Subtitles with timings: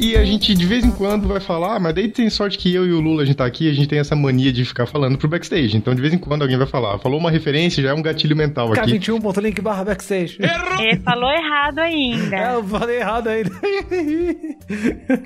[0.00, 2.74] E a gente de vez em quando vai falar, ah, mas daí tem sorte que
[2.74, 4.86] eu e o Lula a gente tá aqui, a gente tem essa mania de ficar
[4.86, 5.76] falando pro backstage.
[5.76, 8.34] Então de vez em quando alguém vai falar, falou uma referência, já é um gatilho
[8.34, 8.98] mental aqui.
[8.98, 10.38] K21.link barra backstage.
[10.80, 12.34] Ele falou errado ainda.
[12.34, 13.50] É, eu falei errado ainda.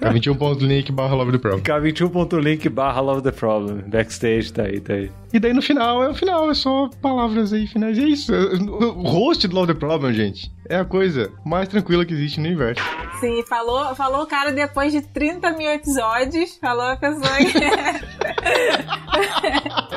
[0.02, 1.62] K21.link barra love the problem.
[1.62, 3.84] K21.link barra love the problem.
[3.86, 5.11] Backstage, tá aí, tá aí.
[5.35, 7.98] E daí no final, é o final, é só palavras aí finais.
[7.98, 8.32] E é isso.
[8.32, 12.46] O host do Love the Problem, gente, é a coisa mais tranquila que existe no
[12.46, 12.81] universo.
[13.18, 17.58] Sim, falou, falou o cara depois de 30 mil episódios, falou a pessoa que...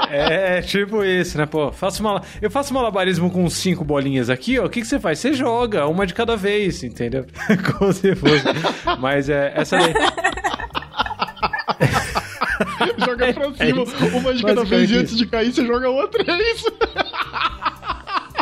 [0.09, 1.71] É, tipo isso, né, pô?
[1.71, 2.19] Faço mal...
[2.41, 4.65] Eu faço malabarismo com cinco bolinhas aqui, ó.
[4.65, 5.19] O que, que você faz?
[5.19, 7.27] Você joga uma de cada vez, entendeu?
[7.77, 8.43] Como se fosse.
[8.99, 9.93] Mas é, essa daí.
[13.05, 16.23] joga pra cima, É uma de cada vez e antes de cair você joga outra,
[16.27, 16.71] é isso.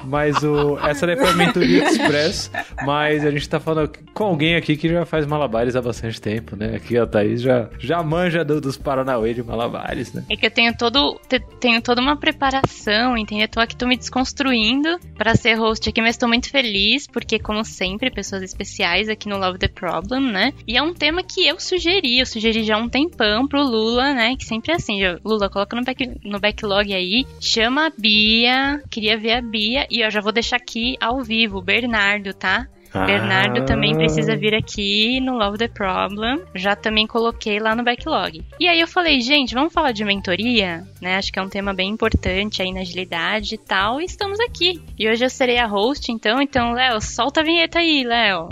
[0.06, 2.52] Mas o, essa daí foi a Mentoria Express.
[2.86, 6.56] Mas a gente tá falando com alguém aqui que já faz malabares há bastante tempo,
[6.56, 6.76] né?
[6.76, 10.24] Aqui a Thaís já, já manja do- dos Paranauê de malabares, né?
[10.30, 13.48] É que eu tenho todo te- tenho toda uma preparação, entendeu?
[13.48, 17.64] Tô aqui tô me desconstruindo pra ser host aqui, mas tô muito feliz porque como
[17.66, 20.54] sempre, pessoas especiais aqui no Love the Problem, né?
[20.68, 24.14] E é um tema que eu sugeri, eu sugeri já há um tempão pro Lula,
[24.14, 24.36] né?
[24.38, 29.18] Que sempre é assim, Lula, coloca no, back, no backlog aí, chama a Bia, queria
[29.18, 32.68] ver a Bia e eu já vou deixar aqui ao vivo, o Bernardo, tá?
[32.94, 36.42] Bernardo também precisa vir aqui no Love the Problem.
[36.54, 38.42] Já também coloquei lá no backlog.
[38.58, 41.18] E aí eu falei, gente, vamos falar de mentoria, né?
[41.18, 44.00] Acho que é um tema bem importante aí na agilidade e tal.
[44.00, 44.82] E estamos aqui.
[44.98, 46.42] E hoje eu serei a host, então.
[46.42, 48.48] Então, Léo, solta a vinheta aí, Léo.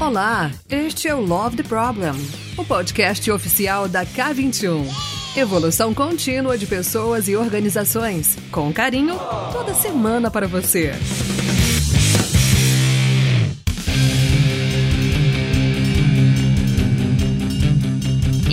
[0.00, 2.14] Olá, este é o Love the Problem,
[2.56, 5.17] o podcast oficial da K21.
[5.38, 9.16] Evolução contínua de pessoas e organizações, com carinho,
[9.52, 10.92] toda semana para você.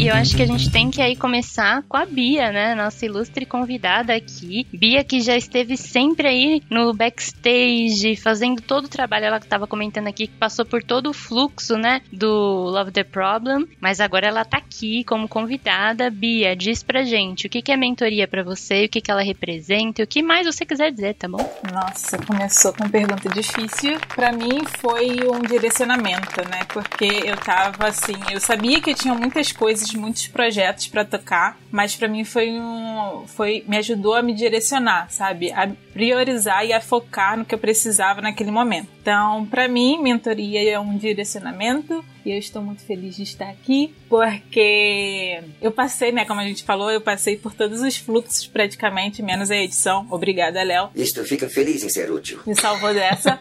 [0.05, 2.75] E eu acho que a gente tem que aí começar com a Bia, né?
[2.75, 4.67] Nossa ilustre convidada aqui.
[4.71, 9.25] Bia que já esteve sempre aí no backstage, fazendo todo o trabalho.
[9.25, 12.03] Ela estava comentando aqui que passou por todo o fluxo, né?
[12.13, 12.29] Do
[12.69, 13.65] Love the Problem.
[13.81, 16.11] Mas agora ela tá aqui como convidada.
[16.11, 19.23] Bia, diz pra gente o que, que é mentoria pra você, o que, que ela
[19.23, 21.51] representa, e o que mais você quiser dizer, tá bom?
[21.73, 23.99] Nossa, começou com pergunta difícil.
[24.13, 26.59] Pra mim foi um direcionamento, né?
[26.67, 31.57] Porque eu tava assim, eu sabia que eu tinha muitas coisas, muitos projetos pra tocar,
[31.71, 35.51] mas pra mim foi um foi me ajudou a me direcionar, sabe?
[35.51, 38.89] A priorizar e a focar no que eu precisava naquele momento.
[39.01, 43.93] Então, pra mim, mentoria é um direcionamento e eu estou muito feliz de estar aqui
[44.09, 49.21] porque eu passei, né, como a gente falou, eu passei por todos os fluxos praticamente,
[49.21, 50.07] menos a edição.
[50.09, 52.39] Obrigada, Léo Isto fica feliz em ser útil.
[52.45, 53.39] me salvou dessa.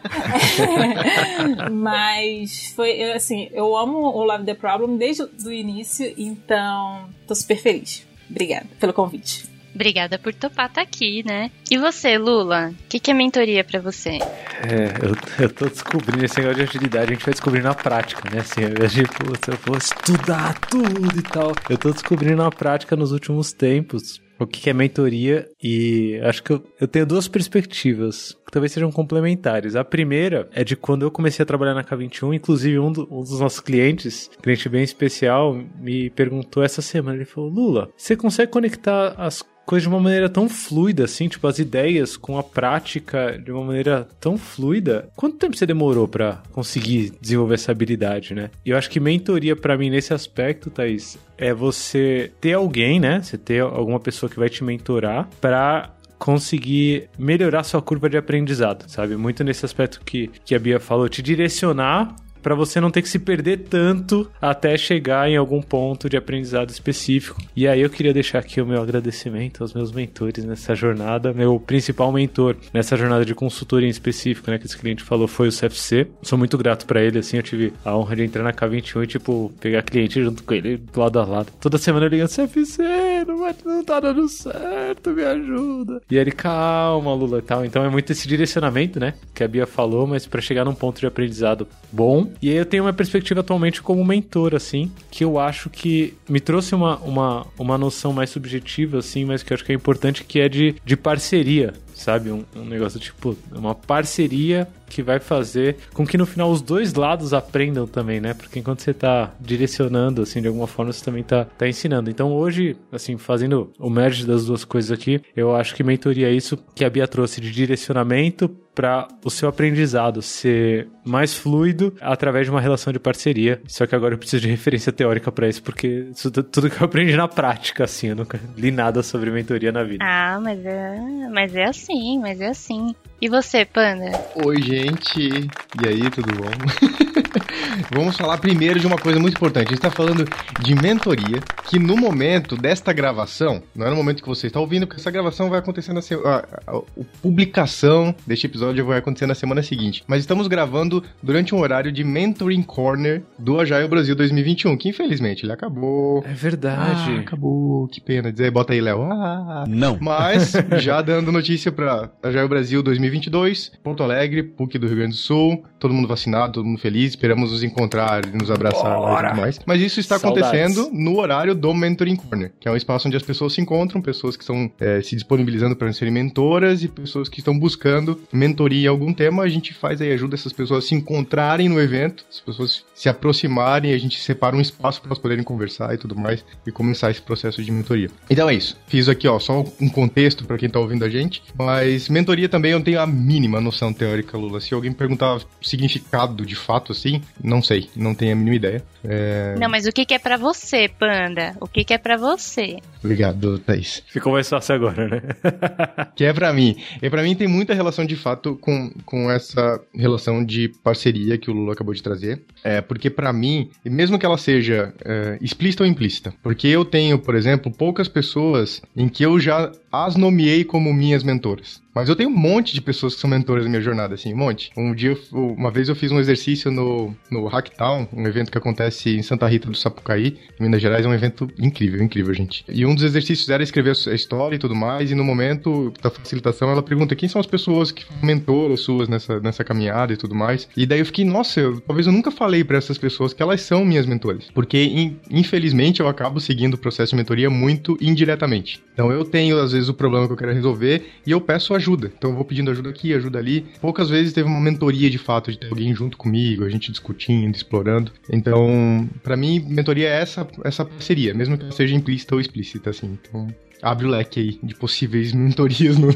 [1.71, 7.57] Mas foi assim, eu amo o Love the Problem desde o início, então tô super
[7.57, 8.05] feliz.
[8.29, 9.54] Obrigada pelo convite.
[9.75, 11.51] Obrigada por topar estar aqui, né?
[11.69, 12.69] E você, Lula?
[12.71, 14.11] O que, que é mentoria pra você?
[14.11, 18.21] É, eu, eu tô descobrindo esse negócio de agilidade, a gente vai descobrir na prática,
[18.33, 18.39] né?
[18.39, 21.51] Assim, invés de, putz, eu vou estudar tudo e tal.
[21.69, 26.43] Eu tô descobrindo na prática nos últimos tempos o que que é mentoria e acho
[26.43, 29.75] que eu, eu tenho duas perspectivas que talvez sejam complementares.
[29.77, 33.21] A primeira é de quando eu comecei a trabalhar na K21, inclusive um, do- um
[33.21, 38.51] dos nossos clientes, cliente bem especial, me perguntou essa semana, ele falou, Lula, você consegue
[38.51, 43.41] conectar as coisas de uma maneira tão fluida, assim, tipo, as ideias com a prática
[43.43, 45.09] de uma maneira tão fluida.
[45.15, 48.49] Quanto tempo você demorou pra conseguir desenvolver essa habilidade, né?
[48.65, 53.21] E eu acho que mentoria pra mim nesse aspecto, Thaís, é você ter alguém, né?
[53.21, 58.85] Você ter alguma pessoa que vai te mentorar pra conseguir melhorar sua curva de aprendizado,
[58.87, 59.15] sabe?
[59.15, 62.15] Muito nesse aspecto que, que a Bia falou, te direcionar
[62.45, 66.69] para você não ter que se perder tanto até chegar em algum ponto de aprendizado
[66.69, 67.41] específico.
[67.55, 71.33] E aí eu queria deixar aqui o meu agradecimento aos meus mentores nessa jornada.
[71.33, 75.47] Meu principal mentor nessa jornada de consultoria em específico, né, que esse cliente falou, foi
[75.47, 76.05] o CFC.
[76.21, 79.07] Sou muito grato para ele, assim, eu tive a honra de entrar na K21 e,
[79.07, 81.51] tipo, pegar cliente junto com ele, lado a lado.
[81.59, 82.83] Toda semana eu ligando, CFC,
[83.25, 85.99] não, vai, não tá dando certo, me ajuda.
[86.11, 87.65] E ele, calma, Lula e tal.
[87.65, 90.99] Então é muito esse direcionamento, né, que a Bia falou, mas para chegar num ponto
[90.99, 92.34] de aprendizado bom.
[92.41, 96.39] E aí eu tenho uma perspectiva atualmente como mentor, assim, que eu acho que me
[96.39, 100.23] trouxe uma, uma, uma noção mais subjetiva, assim, mas que eu acho que é importante,
[100.23, 102.31] que é de, de parceria, sabe?
[102.31, 106.93] Um, um negócio tipo, uma parceria que vai fazer com que no final os dois
[106.93, 108.33] lados aprendam também, né?
[108.33, 112.09] Porque enquanto você tá direcionando, assim, de alguma forma, você também tá, tá ensinando.
[112.09, 116.33] Então hoje, assim, fazendo o merge das duas coisas aqui, eu acho que mentoria é
[116.33, 122.45] isso que a Bia trouxe de direcionamento para o seu aprendizado ser mais fluido através
[122.45, 123.61] de uma relação de parceria.
[123.67, 126.85] Só que agora eu preciso de referência teórica para isso, porque isso tudo que eu
[126.85, 130.03] aprendi na prática, assim, eu nunca li nada sobre mentoria na vida.
[130.05, 130.99] Ah, mas é,
[131.31, 132.93] mas é assim, mas é assim.
[133.25, 134.11] E você, Panda?
[134.45, 135.19] Oi, gente.
[135.19, 136.51] E aí, tudo bom?
[137.93, 139.67] Vamos falar primeiro de uma coisa muito importante.
[139.67, 140.25] A gente está falando
[140.61, 144.87] de mentoria, que no momento desta gravação, não é no momento que você está ouvindo,
[144.87, 146.45] porque essa gravação vai acontecer na semana.
[146.67, 146.81] A, a, a,
[147.21, 150.03] publicação deste episódio vai acontecer na semana seguinte.
[150.07, 155.45] Mas estamos gravando durante um horário de Mentoring Corner do Agile Brasil 2021, que infelizmente
[155.45, 156.23] ele acabou.
[156.25, 157.15] É verdade.
[157.17, 157.87] Ah, acabou.
[157.87, 158.31] Que pena.
[158.31, 159.03] Dizer, bota aí, Léo.
[159.11, 159.65] Ah.
[159.67, 159.97] Não.
[159.99, 165.17] Mas, já dando notícia para Agile Brasil 2022, Porto Alegre, PUC do Rio Grande do
[165.17, 169.27] Sul, todo mundo vacinado, todo mundo feliz, esperamos nos encontrar e nos abraçar lá e
[169.27, 169.59] tudo mais.
[169.65, 170.47] Mas isso está Saudades.
[170.47, 173.99] acontecendo no horário do Mentoring Corner, que é um espaço onde as pessoas se encontram,
[173.99, 178.85] pessoas que estão é, se disponibilizando para serem mentoras e pessoas que estão buscando mentoria
[178.85, 179.43] em algum tema.
[179.43, 183.09] A gente faz aí, ajuda essas pessoas a se encontrarem no evento, as pessoas se
[183.09, 187.09] aproximarem, a gente separa um espaço para elas poderem conversar e tudo mais e começar
[187.09, 188.09] esse processo de mentoria.
[188.29, 188.77] Então é isso.
[188.87, 192.71] Fiz aqui, ó, só um contexto para quem tá ouvindo a gente, mas mentoria também
[192.71, 194.61] eu não tenho a mínima noção teórica, Lula.
[194.61, 198.83] Se alguém perguntar significado de fato assim, não sei, não tenho a mínima ideia.
[199.03, 199.55] É...
[199.59, 201.55] Não, mas o que, que é para você, Panda?
[201.59, 202.77] O que, que é para você?
[203.03, 204.03] Obrigado, Thaís.
[204.07, 205.21] Ficou mais fácil agora, né?
[206.15, 206.75] que é para mim.
[207.01, 211.51] E para mim tem muita relação de fato com, com essa relação de parceria que
[211.51, 212.43] o Lula acabou de trazer.
[212.63, 217.19] É, porque para mim, mesmo que ela seja é, explícita ou implícita, porque eu tenho,
[217.19, 219.71] por exemplo, poucas pessoas em que eu já
[220.03, 221.85] as nomeei como minhas mentoras.
[221.95, 224.37] Mas eu tenho um monte de pessoas que são mentoras na minha jornada, assim, um
[224.37, 224.69] monte.
[224.75, 229.15] Um dia, uma vez eu fiz um exercício no, no Hacktown, um evento que acontece
[229.15, 232.65] em Santa Rita do Sapucaí, em Minas Gerais, é um evento incrível, incrível, gente.
[232.67, 236.09] E um dos exercícios era escrever a história e tudo mais, e no momento da
[236.09, 240.17] facilitação ela pergunta quem são as pessoas que foram mentoras suas nessa, nessa caminhada e
[240.17, 240.67] tudo mais.
[240.75, 243.61] E daí eu fiquei, nossa, eu, talvez eu nunca falei para essas pessoas que elas
[243.61, 244.49] são minhas mentoras.
[244.53, 248.83] Porque, in, infelizmente, eu acabo seguindo o processo de mentoria muito indiretamente.
[248.93, 252.11] Então eu tenho, às vezes, o problema que eu quero resolver e eu peço ajuda.
[252.17, 253.65] Então eu vou pedindo ajuda aqui, ajuda ali.
[253.81, 257.55] Poucas vezes teve uma mentoria de fato, de ter alguém junto comigo, a gente discutindo,
[257.55, 258.11] explorando.
[258.29, 263.17] Então, para mim, mentoria é essa, essa parceria, mesmo que seja implícita ou explícita, assim.
[263.21, 263.47] Então,
[263.85, 266.07] abre o leque aí de possíveis mentorias no,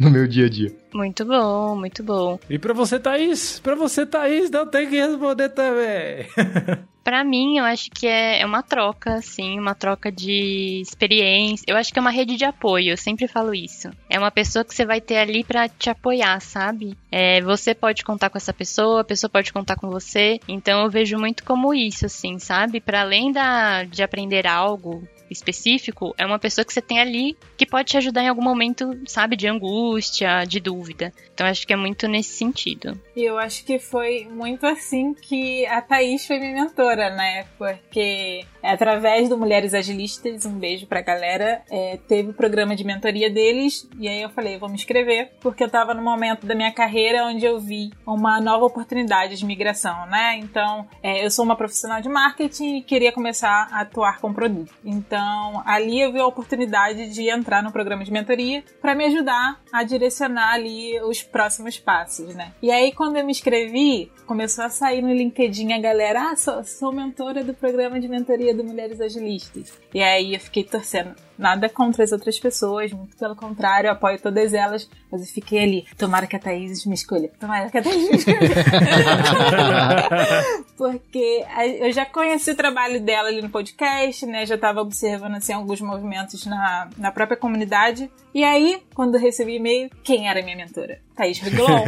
[0.00, 0.74] no meu dia a dia.
[0.94, 2.40] Muito bom, muito bom.
[2.48, 3.60] E para você, Thaís?
[3.60, 6.26] Para você, Thaís, não tem que responder também.
[7.04, 11.64] para mim, eu acho que é, é uma troca, assim, uma troca de experiência.
[11.66, 13.90] Eu acho que é uma rede de apoio, eu sempre falo isso.
[14.08, 16.96] É uma pessoa que você vai ter ali para te apoiar, sabe?
[17.12, 20.40] É, você pode contar com essa pessoa, a pessoa pode contar com você.
[20.48, 22.80] Então eu vejo muito como isso, assim, sabe?
[22.80, 27.66] Para além da, de aprender algo, específico, é uma pessoa que você tem ali que
[27.66, 31.12] pode te ajudar em algum momento, sabe, de angústia, de dúvida.
[31.34, 32.98] Então acho que é muito nesse sentido.
[33.14, 37.46] E eu acho que foi muito assim que a Thaís foi minha mentora, né?
[37.56, 43.30] Porque através do Mulheres Agilistas, um beijo pra galera, é, teve o programa de mentoria
[43.30, 46.72] deles, e aí eu falei, vou me inscrever, porque eu tava no momento da minha
[46.72, 50.36] carreira onde eu vi uma nova oportunidade de migração, né?
[50.36, 54.72] Então, é, eu sou uma profissional de marketing e queria começar a atuar com produto.
[54.84, 55.17] Então,
[55.64, 59.82] ali eu vi a oportunidade de entrar no programa de mentoria para me ajudar a
[59.82, 62.52] direcionar ali os próximos passos, né?
[62.62, 66.64] E aí, quando eu me inscrevi, começou a sair no LinkedIn a galera, ah, sou,
[66.64, 69.72] sou mentora do programa de mentoria do Mulheres Agilistas.
[69.92, 71.27] E aí eu fiquei torcendo.
[71.38, 75.86] Nada contra as outras pessoas, muito pelo contrário, apoio todas elas, mas eu fiquei ali,
[75.96, 77.30] tomara que a Thaís me escolha.
[77.38, 78.38] Tomara que a Thaís me escolha.
[80.76, 81.44] Porque
[81.80, 84.44] eu já conheci o trabalho dela ali no podcast, né?
[84.46, 88.10] Já estava observando assim, alguns movimentos na, na própria comunidade.
[88.38, 91.00] E aí, quando eu recebi e-mail, quem era minha mentora?
[91.16, 91.66] Thaís Riglon.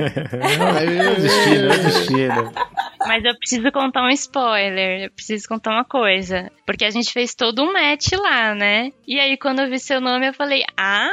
[3.07, 5.04] Mas eu preciso contar um spoiler.
[5.04, 6.50] Eu preciso contar uma coisa.
[6.66, 8.90] Porque a gente fez todo um match lá, né?
[9.07, 11.09] E aí, quando eu vi seu nome, eu falei: Ah,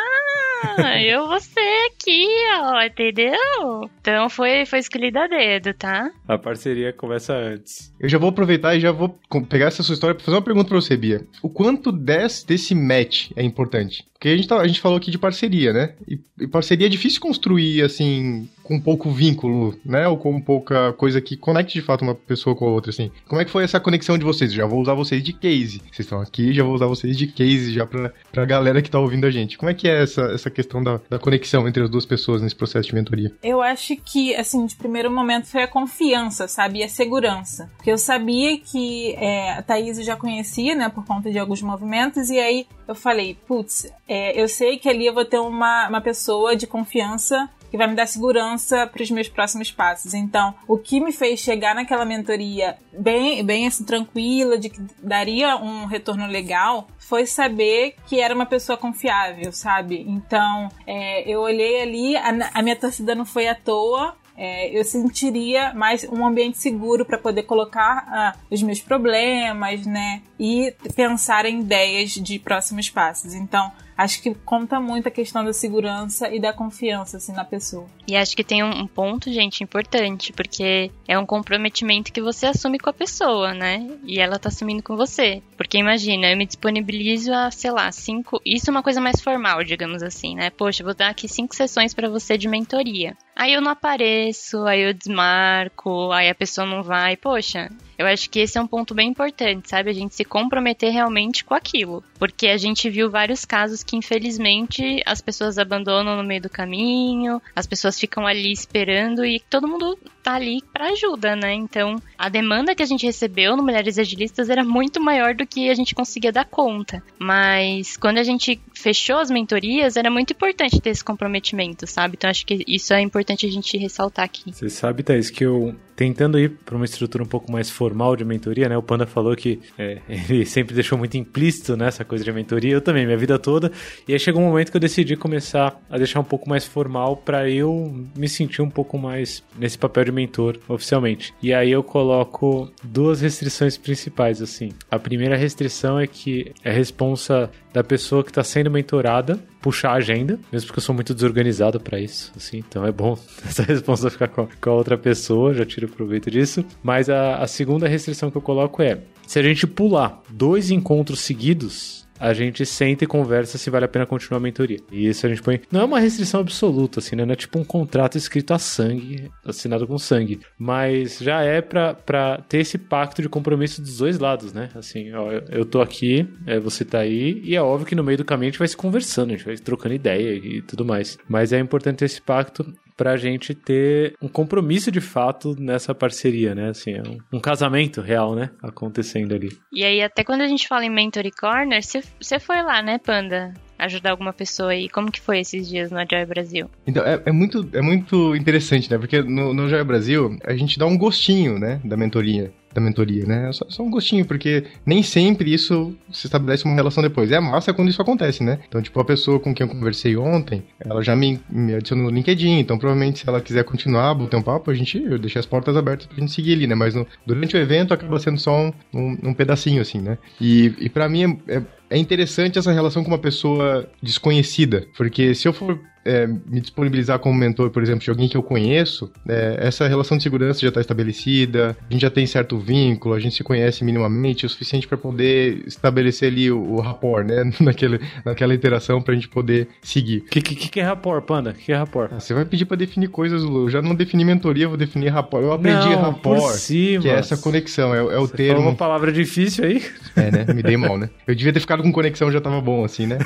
[1.06, 2.28] eu vou ser aqui,
[2.62, 3.90] ó, entendeu?
[4.02, 6.12] Então foi, foi escolhida a dedo, tá?
[6.28, 7.94] A parceria começa antes.
[8.00, 9.18] Eu já vou aproveitar e já vou
[9.50, 11.26] pegar essa sua história pra fazer uma pergunta pra você, Bia.
[11.42, 14.06] O quanto desse, desse match é importante?
[14.14, 15.94] Porque a gente, tá, a gente falou aqui de parceria, né?
[16.08, 20.08] E, e parceria é difícil construir, assim, com pouco vínculo, né?
[20.08, 23.10] Ou com pouca coisa que conecte de fato uma pessoa com a outra, assim.
[23.28, 24.52] Como é que foi essa conexão de vocês?
[24.52, 25.78] Já vou usar vocês de case.
[25.78, 29.00] Vocês estão aqui, já vou usar vocês de case já pra, pra galera que tá
[29.00, 29.58] ouvindo a gente.
[29.58, 32.56] Como é que é essa, essa questão da, da conexão entre as duas pessoas nesse
[32.56, 33.32] processo de mentoria?
[33.42, 36.80] Eu acho que, assim, de primeiro momento foi a confiança, sabe?
[36.80, 37.72] E a segurança.
[37.78, 40.90] Porque eu sabia que é, a Thaís eu já conhecia, né?
[40.90, 42.30] Por conta de alguns movimentos.
[42.30, 46.02] E aí eu falei, putz, é, eu sei que ali eu vou ter uma, uma
[46.02, 50.14] pessoa de confiança que vai me dar segurança para os meus próximos passos.
[50.16, 55.56] Então, o que me fez chegar naquela mentoria bem, bem assim, tranquila, de que daria
[55.56, 60.04] um retorno legal, foi saber que era uma pessoa confiável, sabe?
[60.08, 64.84] Então, é, eu olhei ali, a, a minha torcida não foi à toa, é, eu
[64.84, 70.22] sentiria mais um ambiente seguro para poder colocar ah, os meus problemas, né?
[70.40, 73.34] E pensar em ideias de próximos passos.
[73.34, 77.88] Então, acho que conta muito a questão da segurança e da confiança assim na pessoa.
[78.08, 82.78] E acho que tem um ponto, gente, importante, porque é um comprometimento que você assume
[82.78, 83.86] com a pessoa, né?
[84.06, 85.42] E ela tá assumindo com você.
[85.58, 88.40] Porque imagina, eu me disponibilizo a, sei lá, cinco.
[88.46, 90.50] Isso é uma coisa mais formal, digamos assim, né?
[90.50, 93.18] Poxa, vou dar aqui cinco sessões para você de mentoria.
[93.40, 97.16] Aí eu não apareço, aí eu desmarco, aí a pessoa não vai.
[97.16, 99.92] Poxa, eu acho que esse é um ponto bem importante, sabe?
[99.92, 102.04] A gente se comprometer realmente com aquilo.
[102.18, 107.40] Porque a gente viu vários casos que, infelizmente, as pessoas abandonam no meio do caminho,
[107.56, 111.54] as pessoas ficam ali esperando e todo mundo tá ali para ajuda, né?
[111.54, 115.70] Então, a demanda que a gente recebeu no Mulheres Agilistas era muito maior do que
[115.70, 117.02] a gente conseguia dar conta.
[117.18, 122.16] Mas quando a gente fechou as mentorias, era muito importante ter esse comprometimento, sabe?
[122.18, 124.52] Então, acho que isso é importante a gente ressaltar aqui.
[124.52, 128.24] Você sabe, Thais, que eu tentando ir para uma estrutura um pouco mais formal de
[128.24, 128.78] mentoria, né?
[128.78, 132.72] O Panda falou que é, ele sempre deixou muito implícito nessa coisa de mentoria.
[132.72, 133.72] Eu também, minha vida toda.
[134.08, 137.18] E aí chegou um momento que eu decidi começar a deixar um pouco mais formal
[137.18, 141.34] para eu me sentir um pouco mais nesse papel de mentor oficialmente.
[141.42, 144.70] E aí eu coloco duas restrições principais, assim.
[144.92, 149.96] A primeira restrição é que é responsa da pessoa que está sendo mentorada puxar a
[149.98, 153.16] agenda, mesmo porque eu sou muito desorganizado para isso, assim, então é bom
[153.46, 156.66] essa resposta ficar com a, com a outra pessoa, já tiro proveito disso.
[156.82, 161.20] Mas a, a segunda restrição que eu coloco é: se a gente pular dois encontros
[161.20, 164.80] seguidos, a gente senta e conversa se vale a pena continuar a mentoria.
[164.92, 165.62] E isso a gente põe.
[165.72, 167.26] Não é uma restrição absoluta, assim, né?
[167.26, 170.40] Não é tipo um contrato escrito a sangue, assinado com sangue.
[170.58, 174.70] Mas já é pra, pra ter esse pacto de compromisso dos dois lados, né?
[174.76, 178.18] Assim, ó, eu tô aqui, é, você tá aí, e é óbvio que no meio
[178.18, 181.18] do caminho a gente vai se conversando, a gente vai trocando ideia e tudo mais.
[181.28, 182.66] Mas é importante ter esse pacto
[182.98, 186.70] pra gente ter um compromisso de fato nessa parceria, né?
[186.70, 188.50] Assim, é um, um casamento real, né?
[188.62, 189.50] Acontecendo ali.
[189.72, 193.54] E aí, até quando a gente fala em Mentory Corner, você foi lá, né, Panda?
[193.80, 194.90] ajudar alguma pessoa aí.
[194.90, 196.70] Como que foi esses dias no Agile Brasil?
[196.86, 198.98] Então, é, é muito, é muito interessante, né?
[198.98, 201.80] Porque no, no Agile Brasil, a gente dá um gostinho, né?
[201.84, 203.52] Da mentoria da mentoria, né?
[203.52, 207.32] Só, só, um gostinho, porque nem sempre isso se estabelece uma relação depois.
[207.32, 208.60] É massa quando isso acontece, né?
[208.68, 212.16] Então, tipo, a pessoa com quem eu conversei ontem, ela já me, me adicionou no
[212.16, 215.46] LinkedIn, então provavelmente se ela quiser continuar, bater um papo, a gente, eu deixei as
[215.46, 216.76] portas abertas pra gente seguir ali, né?
[216.76, 220.20] Mas no, durante o evento acaba sendo só um, um, um pedacinho, assim, né?
[220.40, 225.34] E, e para mim é, é é interessante essa relação com uma pessoa desconhecida, porque
[225.34, 229.12] se eu for é, me disponibilizar como mentor, por exemplo, de alguém que eu conheço,
[229.28, 233.20] é, essa relação de segurança já está estabelecida, a gente já tem certo vínculo, a
[233.20, 237.52] gente se conhece minimamente o suficiente para poder estabelecer ali o, o rapport, né?
[237.60, 240.20] Naquele, naquela interação para a gente poder seguir.
[240.20, 241.50] O que, que, que, é rapport, Panda?
[241.50, 242.10] O que é rapport?
[242.14, 243.66] Ah, você vai pedir para definir coisas, Lu.
[243.66, 245.44] Eu já não defini mentoria, vou definir rapport.
[245.44, 248.62] Eu aprendi não, rapport, que é essa conexão, é, é o você termo.
[248.62, 249.84] Uma palavra difícil aí?
[250.16, 250.54] É, né?
[250.54, 251.10] Me dei mal, né?
[251.28, 253.18] Eu devia ter ficado com conexão, já tava bom, assim, né?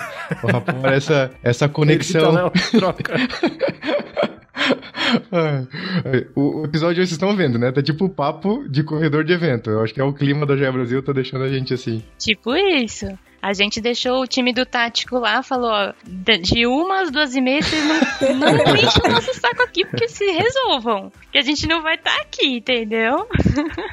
[0.44, 2.32] O essa, essa conexão.
[2.32, 3.14] Não, troca.
[6.36, 7.72] o, episódio vocês estão vendo, né?
[7.72, 9.70] Tá tipo papo de corredor de evento.
[9.70, 12.04] Eu acho que é o clima da GE Brasil, tá deixando a gente assim.
[12.18, 13.08] Tipo isso.
[13.42, 17.42] A gente deixou o time do tático lá, falou, ó, de uma às duas e
[17.42, 17.84] meia, vocês
[18.38, 21.12] não, não enchem o nosso saco aqui, porque se resolvam.
[21.32, 23.28] Que a gente não vai estar tá aqui, entendeu?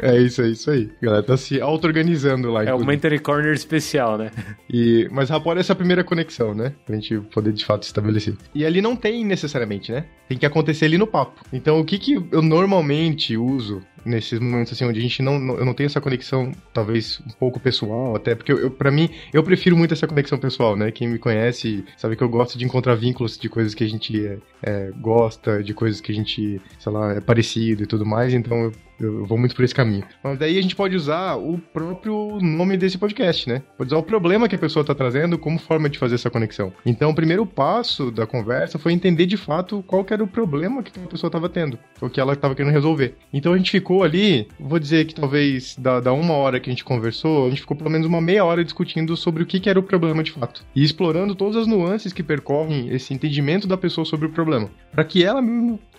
[0.01, 0.91] É isso, é isso aí.
[1.03, 2.65] A galera tá se auto-organizando lá.
[2.65, 4.31] É o Mentoring Corner especial, né?
[4.71, 6.73] E, mas Rapor é essa primeira conexão, né?
[6.87, 8.35] Pra gente poder de fato estabelecer.
[8.55, 10.05] E ali não tem necessariamente, né?
[10.29, 11.45] Tem que acontecer ali no papo.
[11.53, 15.57] Então o que que eu normalmente uso nesses momentos assim onde a gente não, não,
[15.57, 19.11] eu não tenho essa conexão talvez um pouco pessoal até porque eu, eu para mim
[19.33, 20.91] eu prefiro muito essa conexão pessoal né?
[20.91, 24.27] Quem me conhece sabe que eu gosto de encontrar vínculos de coisas que a gente
[24.27, 28.33] é, é, gosta de coisas que a gente sei lá é parecido e tudo mais.
[28.33, 30.05] Então eu Eu vou muito por esse caminho.
[30.23, 33.63] Mas daí a gente pode usar o próprio nome desse podcast, né?
[33.77, 36.73] Pode usar o problema que a pessoa está trazendo como forma de fazer essa conexão.
[36.85, 40.93] Então, o primeiro passo da conversa foi entender de fato qual era o problema que
[40.99, 43.15] a pessoa estava tendo, o que ela estava querendo resolver.
[43.33, 46.73] Então a gente ficou ali, vou dizer que talvez da, da uma hora que a
[46.73, 49.69] gente conversou, a gente ficou pelo menos uma meia hora discutindo sobre o que, que
[49.69, 50.65] era o problema de fato.
[50.75, 54.71] E explorando todas as nuances que percorrem esse entendimento da pessoa sobre o problema.
[54.91, 55.43] Para que ela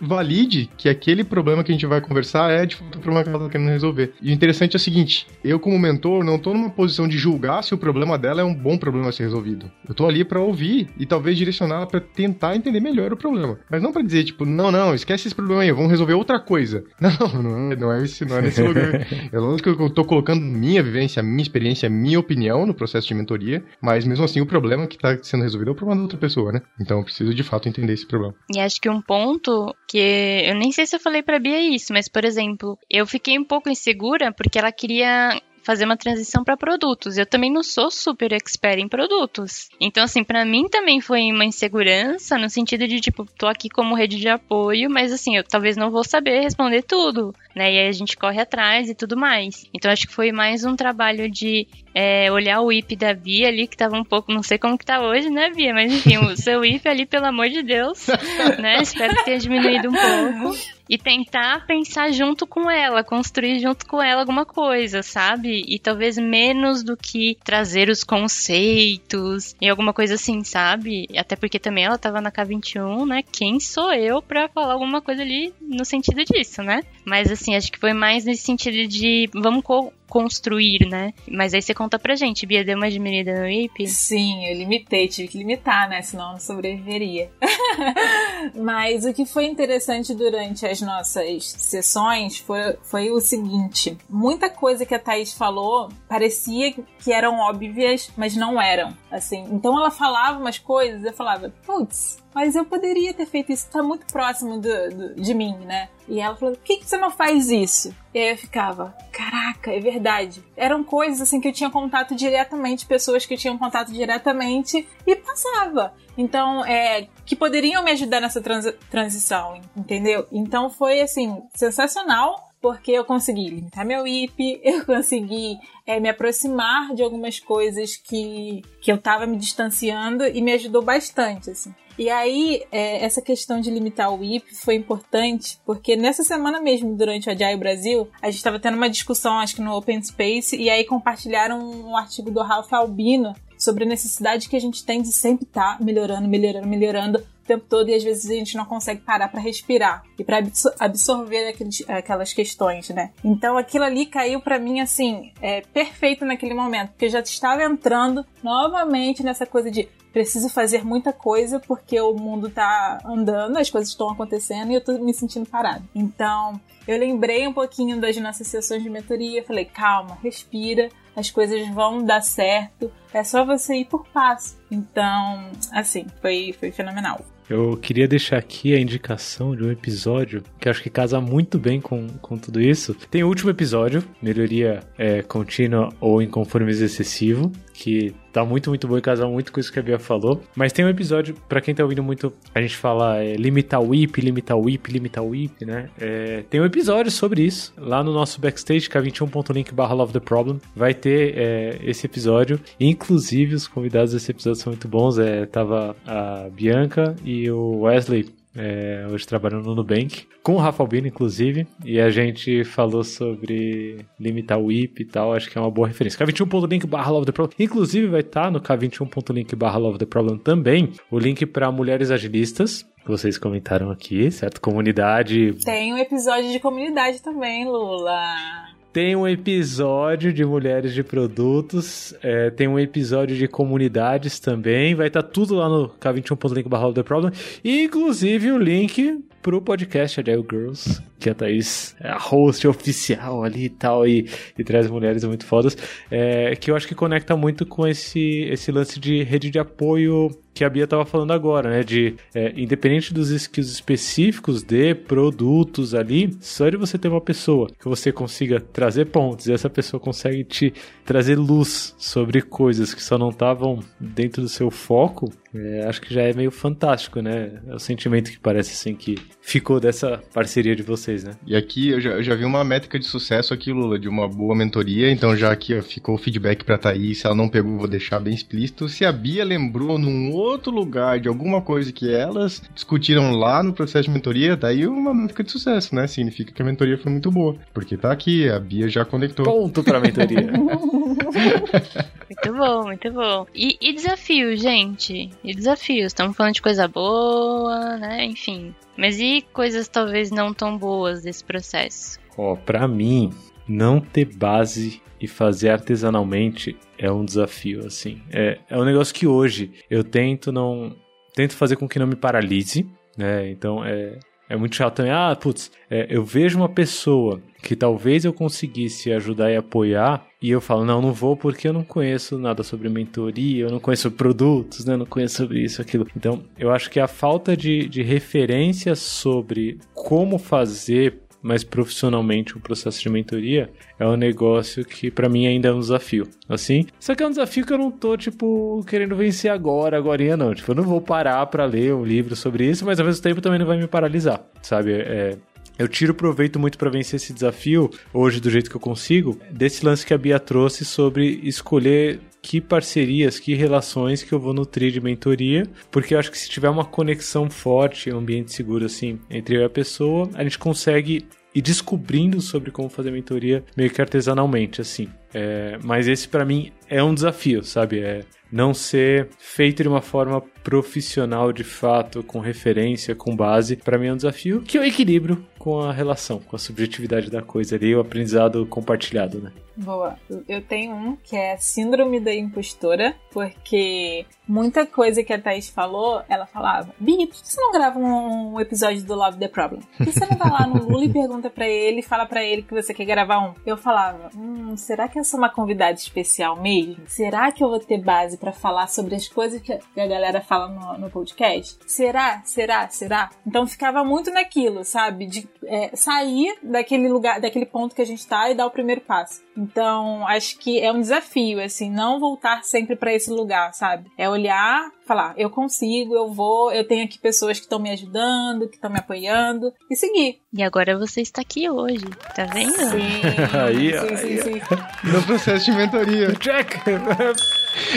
[0.02, 3.30] valide que aquele problema que a gente vai conversar é de fato o problema que
[3.30, 4.14] ela está querendo resolver.
[4.22, 7.64] E o interessante é o seguinte: eu, como mentor, não estou numa posição de julgar
[7.64, 9.72] se o problema dela é um bom problema a ser resolvido.
[9.86, 13.60] Eu estou ali para ouvir e talvez direcioná-la para tentar entender melhor o problema.
[13.70, 16.84] Mas não para dizer, tipo, não, não, esquece esse problema aí, vamos resolver outra coisa.
[17.00, 19.08] Não, não, não é, esse, não é nesse lugar.
[19.32, 23.14] É lógico que eu estou colocando minha vivência, minha experiência, minha opinião no processo de
[23.14, 26.18] mentoria, mas mesmo assim o problema que está sendo resolvido é o problema da outra
[26.18, 26.62] pessoa, né?
[26.80, 28.34] Então eu preciso de fato entender esse problema.
[28.54, 31.92] E acho que um ponto que eu nem sei se eu falei pra Bia isso,
[31.94, 36.58] mas por exemplo, eu fiquei um pouco insegura porque ela queria fazer uma transição para
[36.58, 37.16] produtos.
[37.16, 39.70] Eu também não sou super expert em produtos.
[39.80, 43.94] Então, assim, para mim também foi uma insegurança no sentido de, tipo, tô aqui como
[43.94, 47.72] rede de apoio, mas assim, eu talvez não vou saber responder tudo, né?
[47.72, 49.66] E aí a gente corre atrás e tudo mais.
[49.72, 53.68] Então, acho que foi mais um trabalho de é, olhar o IP da Bia ali,
[53.68, 55.74] que tava um pouco, não sei como que tá hoje, né, Bia?
[55.74, 58.08] Mas enfim, o seu IP ali, pelo amor de Deus,
[58.60, 58.82] né?
[58.82, 64.02] Espero que tenha diminuído um pouco e tentar pensar junto com ela, construir junto com
[64.02, 65.64] ela alguma coisa, sabe?
[65.68, 71.08] E talvez menos do que trazer os conceitos e alguma coisa assim, sabe?
[71.16, 73.24] Até porque também ela tava na K21, né?
[73.32, 76.82] Quem sou eu para falar alguma coisa ali no sentido disso, né?
[77.06, 81.14] Mas assim, acho que foi mais nesse sentido de vamos co construir, né?
[81.30, 83.88] Mas aí você conta pra gente, Bia, deu uma diminuída no IP?
[83.88, 86.02] Sim, eu limitei, tive que limitar, né?
[86.02, 87.30] Senão não sobreviveria.
[88.56, 94.86] Mas o que foi interessante durante as nossas sessões foi, foi o seguinte: muita coisa
[94.86, 98.96] que a Thaís falou parecia que eram óbvias, mas não eram.
[99.12, 103.70] Assim, então ela falava umas coisas, eu falava, putz, mas eu poderia ter feito isso,
[103.70, 105.90] tá muito próximo do, do, de mim, né?
[106.08, 107.94] E ela falou, por que, que você não faz isso?
[108.14, 110.44] E aí eu ficava, caraca, é verdade.
[110.58, 115.94] Eram coisas assim que eu tinha contato diretamente, pessoas que tinham contato diretamente e passava.
[116.18, 120.28] Então, é, que poderiam me ajudar nessa trans transição, entendeu?
[120.32, 126.94] Então foi assim, sensacional porque eu consegui limitar meu IP, eu consegui é, me aproximar
[126.94, 131.74] de algumas coisas que, que eu estava me distanciando e me ajudou bastante, assim.
[132.00, 136.96] E aí, é, essa questão de limitar o IP foi importante, porque nessa semana mesmo,
[136.96, 140.56] durante o Agile Brasil, a gente estava tendo uma discussão, acho que no Open Space,
[140.56, 145.02] e aí compartilharam um artigo do Ralph Albino sobre a necessidade que a gente tem
[145.02, 148.66] de sempre estar tá melhorando, melhorando, melhorando tempo todo e às vezes a gente não
[148.66, 150.42] consegue parar para respirar e para
[150.80, 151.56] absorver
[151.88, 153.12] aquelas questões, né?
[153.24, 157.64] Então aquilo ali caiu para mim assim, é, perfeito naquele momento, porque eu já estava
[157.64, 163.70] entrando novamente nessa coisa de preciso fazer muita coisa porque o mundo tá andando, as
[163.70, 165.88] coisas estão acontecendo e eu tô me sentindo parado.
[165.94, 171.68] Então, eu lembrei um pouquinho das nossas sessões de mentoria, falei, calma, respira, as coisas
[171.70, 174.58] vão dar certo, é só você ir por passo.
[174.72, 177.22] Então, assim, foi, foi fenomenal.
[177.50, 181.82] Eu queria deixar aqui a indicação de um episódio que acho que casa muito bem
[181.82, 182.94] com, com tudo isso.
[183.10, 188.98] Tem o último episódio, Melhoria é, Contínua ou Inconformismo Excessivo, que tá muito, muito bom
[188.98, 190.42] e casa muito com isso que a Bia falou.
[190.54, 193.96] Mas tem um episódio, para quem tá ouvindo muito, a gente fala é, limitar o
[193.96, 195.90] IP, limitar o IP, limitar o IP, né?
[195.98, 200.60] É, tem um episódio sobre isso lá no nosso backstage, k21.link barra love the problem.
[200.76, 202.60] Vai ter é, esse episódio.
[202.80, 205.18] Inclusive, os convidados desse episódio são muito bons.
[205.18, 210.82] É, tava a Bianca e o Wesley é, hoje trabalhando no Nubank, com o Rafa
[210.82, 215.62] Albino, inclusive, e a gente falou sobre limitar o IP e tal, acho que é
[215.62, 216.26] uma boa referência.
[216.26, 220.38] K21.link barra Love the Problem, inclusive vai estar tá no K21.link barra Love the Problem
[220.38, 224.60] também, o link para mulheres agilistas, que vocês comentaram aqui, certo?
[224.62, 225.54] Comunidade.
[225.64, 228.69] Tem um episódio de comunidade também, Lula.
[229.00, 234.94] Tem um episódio de mulheres de produtos, é, tem um episódio de comunidades também.
[234.94, 237.32] Vai estar tá tudo lá no k21.link barra The Problem.
[237.64, 243.66] Inclusive, o link pro podcast Agile Girls, que a Thaís é a host oficial ali
[243.66, 245.78] e tal, e, e traz mulheres muito fodas,
[246.10, 250.30] é, que eu acho que conecta muito com esse, esse lance de rede de apoio
[250.54, 251.84] que a Bia estava falando agora, né?
[251.84, 257.70] De é, independente dos skills específicos de produtos ali, só de você ter uma pessoa
[257.80, 260.74] que você consiga trazer pontos e essa pessoa consegue te
[261.06, 266.14] trazer luz sobre coisas que só não estavam dentro do seu foco, é, acho que
[266.14, 267.60] já é meio fantástico, né?
[267.68, 271.32] É o sentimento que parece assim que ficou dessa parceria de vocês né?
[271.46, 274.28] E aqui eu já, eu já vi uma métrica de sucesso aqui, Lula, de uma
[274.28, 275.12] boa mentoria.
[275.12, 277.20] Então já aqui ó, ficou o feedback pra Thaís.
[277.20, 278.88] Se ela não pegou, vou deixar bem explícito.
[278.88, 283.74] Se a Bia lembrou num outro lugar de alguma coisa que elas discutiram lá no
[283.74, 286.06] processo de mentoria, daí uma métrica de sucesso, né?
[286.08, 287.56] Significa que a mentoria foi muito boa.
[287.74, 289.46] Porque tá aqui, a Bia já conectou.
[289.46, 290.50] Ponto pra mentoria.
[292.30, 293.48] Muito bom, muito bom.
[293.56, 295.32] E, e desafio, gente?
[295.44, 296.08] E desafios?
[296.08, 298.26] Estamos falando de coisa boa, né?
[298.26, 298.74] Enfim.
[298.98, 302.20] Mas e coisas talvez não tão boas desse processo?
[302.38, 303.32] Ó, pra mim,
[303.68, 308.22] não ter base e fazer artesanalmente é um desafio, assim.
[308.32, 310.96] É, é um negócio que hoje eu tento não.
[311.34, 313.50] Tento fazer com que não me paralise, né?
[313.50, 315.12] Então é, é muito chato também.
[315.12, 320.50] Ah, putz, é, eu vejo uma pessoa que talvez eu conseguisse ajudar e apoiar, e
[320.50, 324.10] eu falo, não, não vou porque eu não conheço nada sobre mentoria, eu não conheço
[324.10, 324.94] produtos, né?
[324.94, 326.08] Eu não conheço sobre isso, aquilo.
[326.16, 332.60] Então, eu acho que a falta de, de referência sobre como fazer mais profissionalmente o
[332.60, 336.28] processo de mentoria é um negócio que para mim ainda é um desafio.
[336.48, 340.20] Assim, só que é um desafio que eu não tô tipo querendo vencer agora, agora
[340.36, 340.54] não.
[340.54, 343.42] Tipo, eu não vou parar para ler um livro sobre isso, mas ao mesmo tempo
[343.42, 344.92] também não vai me paralisar, sabe?
[344.94, 345.38] É,
[345.78, 349.86] eu tiro proveito muito para vencer esse desafio, hoje do jeito que eu consigo, desse
[349.86, 354.92] lance que a Bia trouxe sobre escolher que parcerias, que relações que eu vou nutrir
[354.92, 359.20] de mentoria, porque eu acho que se tiver uma conexão forte, um ambiente seguro assim,
[359.30, 363.90] entre eu e a pessoa, a gente consegue ir descobrindo sobre como fazer mentoria meio
[363.90, 365.10] que artesanalmente, assim.
[365.34, 368.00] É, mas esse para mim é um desafio, sabe?
[368.00, 368.22] É
[368.52, 374.08] não ser feito de uma forma profissional de fato, com referência, com base, para mim
[374.08, 377.96] é um desafio que eu equilibro com a relação, com a subjetividade da coisa ali,
[377.96, 379.52] o aprendizado compartilhado, né?
[379.80, 380.20] Boa.
[380.46, 386.22] Eu tenho um que é Síndrome da Impostora, porque muita coisa que a Thaís falou,
[386.28, 389.82] ela falava: Bini, por que você não grava um episódio do Love the Problem?
[389.98, 392.62] Por que você não vai lá no Lula e pergunta para ele, fala para ele
[392.62, 393.54] que você quer gravar um?
[393.66, 397.04] Eu falava: Hum, será que eu sou uma convidada especial mesmo?
[397.08, 400.68] Será que eu vou ter base para falar sobre as coisas que a galera fala
[400.68, 401.80] no, no podcast?
[401.88, 402.42] Será?
[402.44, 402.90] Será?
[402.90, 403.30] Será?
[403.48, 405.26] Então ficava muito naquilo, sabe?
[405.26, 409.00] De é, sair daquele lugar, daquele ponto que a gente tá e dar o primeiro
[409.00, 409.42] passo.
[409.70, 414.10] Então, acho que é um desafio, assim, não voltar sempre para esse lugar, sabe?
[414.18, 418.68] É olhar, falar, eu consigo, eu vou, eu tenho aqui pessoas que estão me ajudando,
[418.68, 420.40] que estão me apoiando, e seguir.
[420.52, 422.06] E agora você está aqui hoje,
[422.36, 422.74] tá vendo?
[422.74, 423.22] Sim,
[423.64, 424.60] Aí, sim, aí, sim, sim.
[425.04, 426.34] No processo de mentoria.
[426.42, 426.82] Check!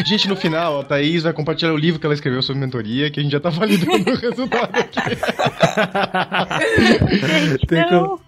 [0.05, 3.19] Gente, no final, a Thaís vai compartilhar o livro que ela escreveu sobre mentoria, que
[3.19, 5.01] a gente já tá validando o resultado aqui.
[7.67, 8.21] Tem não,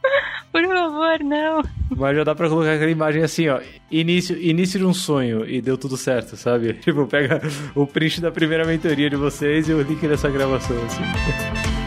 [0.54, 1.64] por favor, não.
[1.96, 3.60] Mas já dá pra colocar aquela imagem assim, ó.
[3.90, 6.74] Início, início de um sonho e deu tudo certo, sabe?
[6.80, 7.42] Tipo, pega
[7.74, 11.02] o print da primeira mentoria de vocês e o link dessa gravação, assim.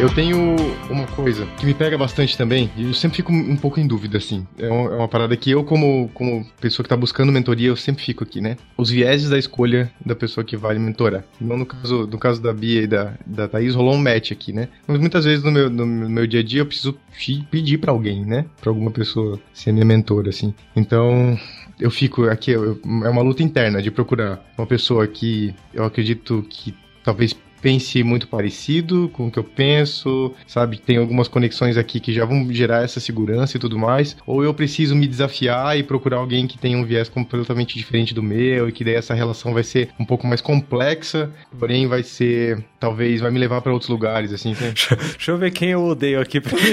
[0.00, 0.54] Eu tenho
[0.88, 4.18] uma coisa que me pega bastante também, e eu sempre fico um pouco em dúvida,
[4.18, 4.46] assim.
[4.56, 7.76] É uma, é uma parada que eu, como, como pessoa que tá buscando mentoria, eu
[7.76, 8.56] sempre fico aqui, né?
[8.76, 11.24] Os vieses da escolha da pessoa que vai mentorar.
[11.40, 14.52] Não no caso, no caso da Bia e da, da Thaís, rolou um match aqui,
[14.52, 14.68] né?
[14.86, 16.96] Mas muitas vezes no meu, no meu dia a dia eu preciso
[17.50, 18.44] pedir pra alguém, né?
[18.60, 20.54] Pra alguma pessoa ser minha mentora, assim.
[20.76, 21.36] Então,
[21.80, 26.46] eu fico aqui, eu- é uma luta interna de procurar uma pessoa que eu acredito
[26.48, 30.78] que talvez pense muito parecido com o que eu penso, sabe?
[30.78, 34.16] Tem algumas conexões aqui que já vão gerar essa segurança e tudo mais.
[34.26, 38.22] Ou eu preciso me desafiar e procurar alguém que tenha um viés completamente diferente do
[38.22, 42.64] meu e que daí essa relação vai ser um pouco mais complexa, porém vai ser,
[42.78, 44.50] talvez, vai me levar para outros lugares, assim.
[44.60, 44.72] né?
[44.74, 46.56] Deixa eu ver quem eu odeio aqui pra.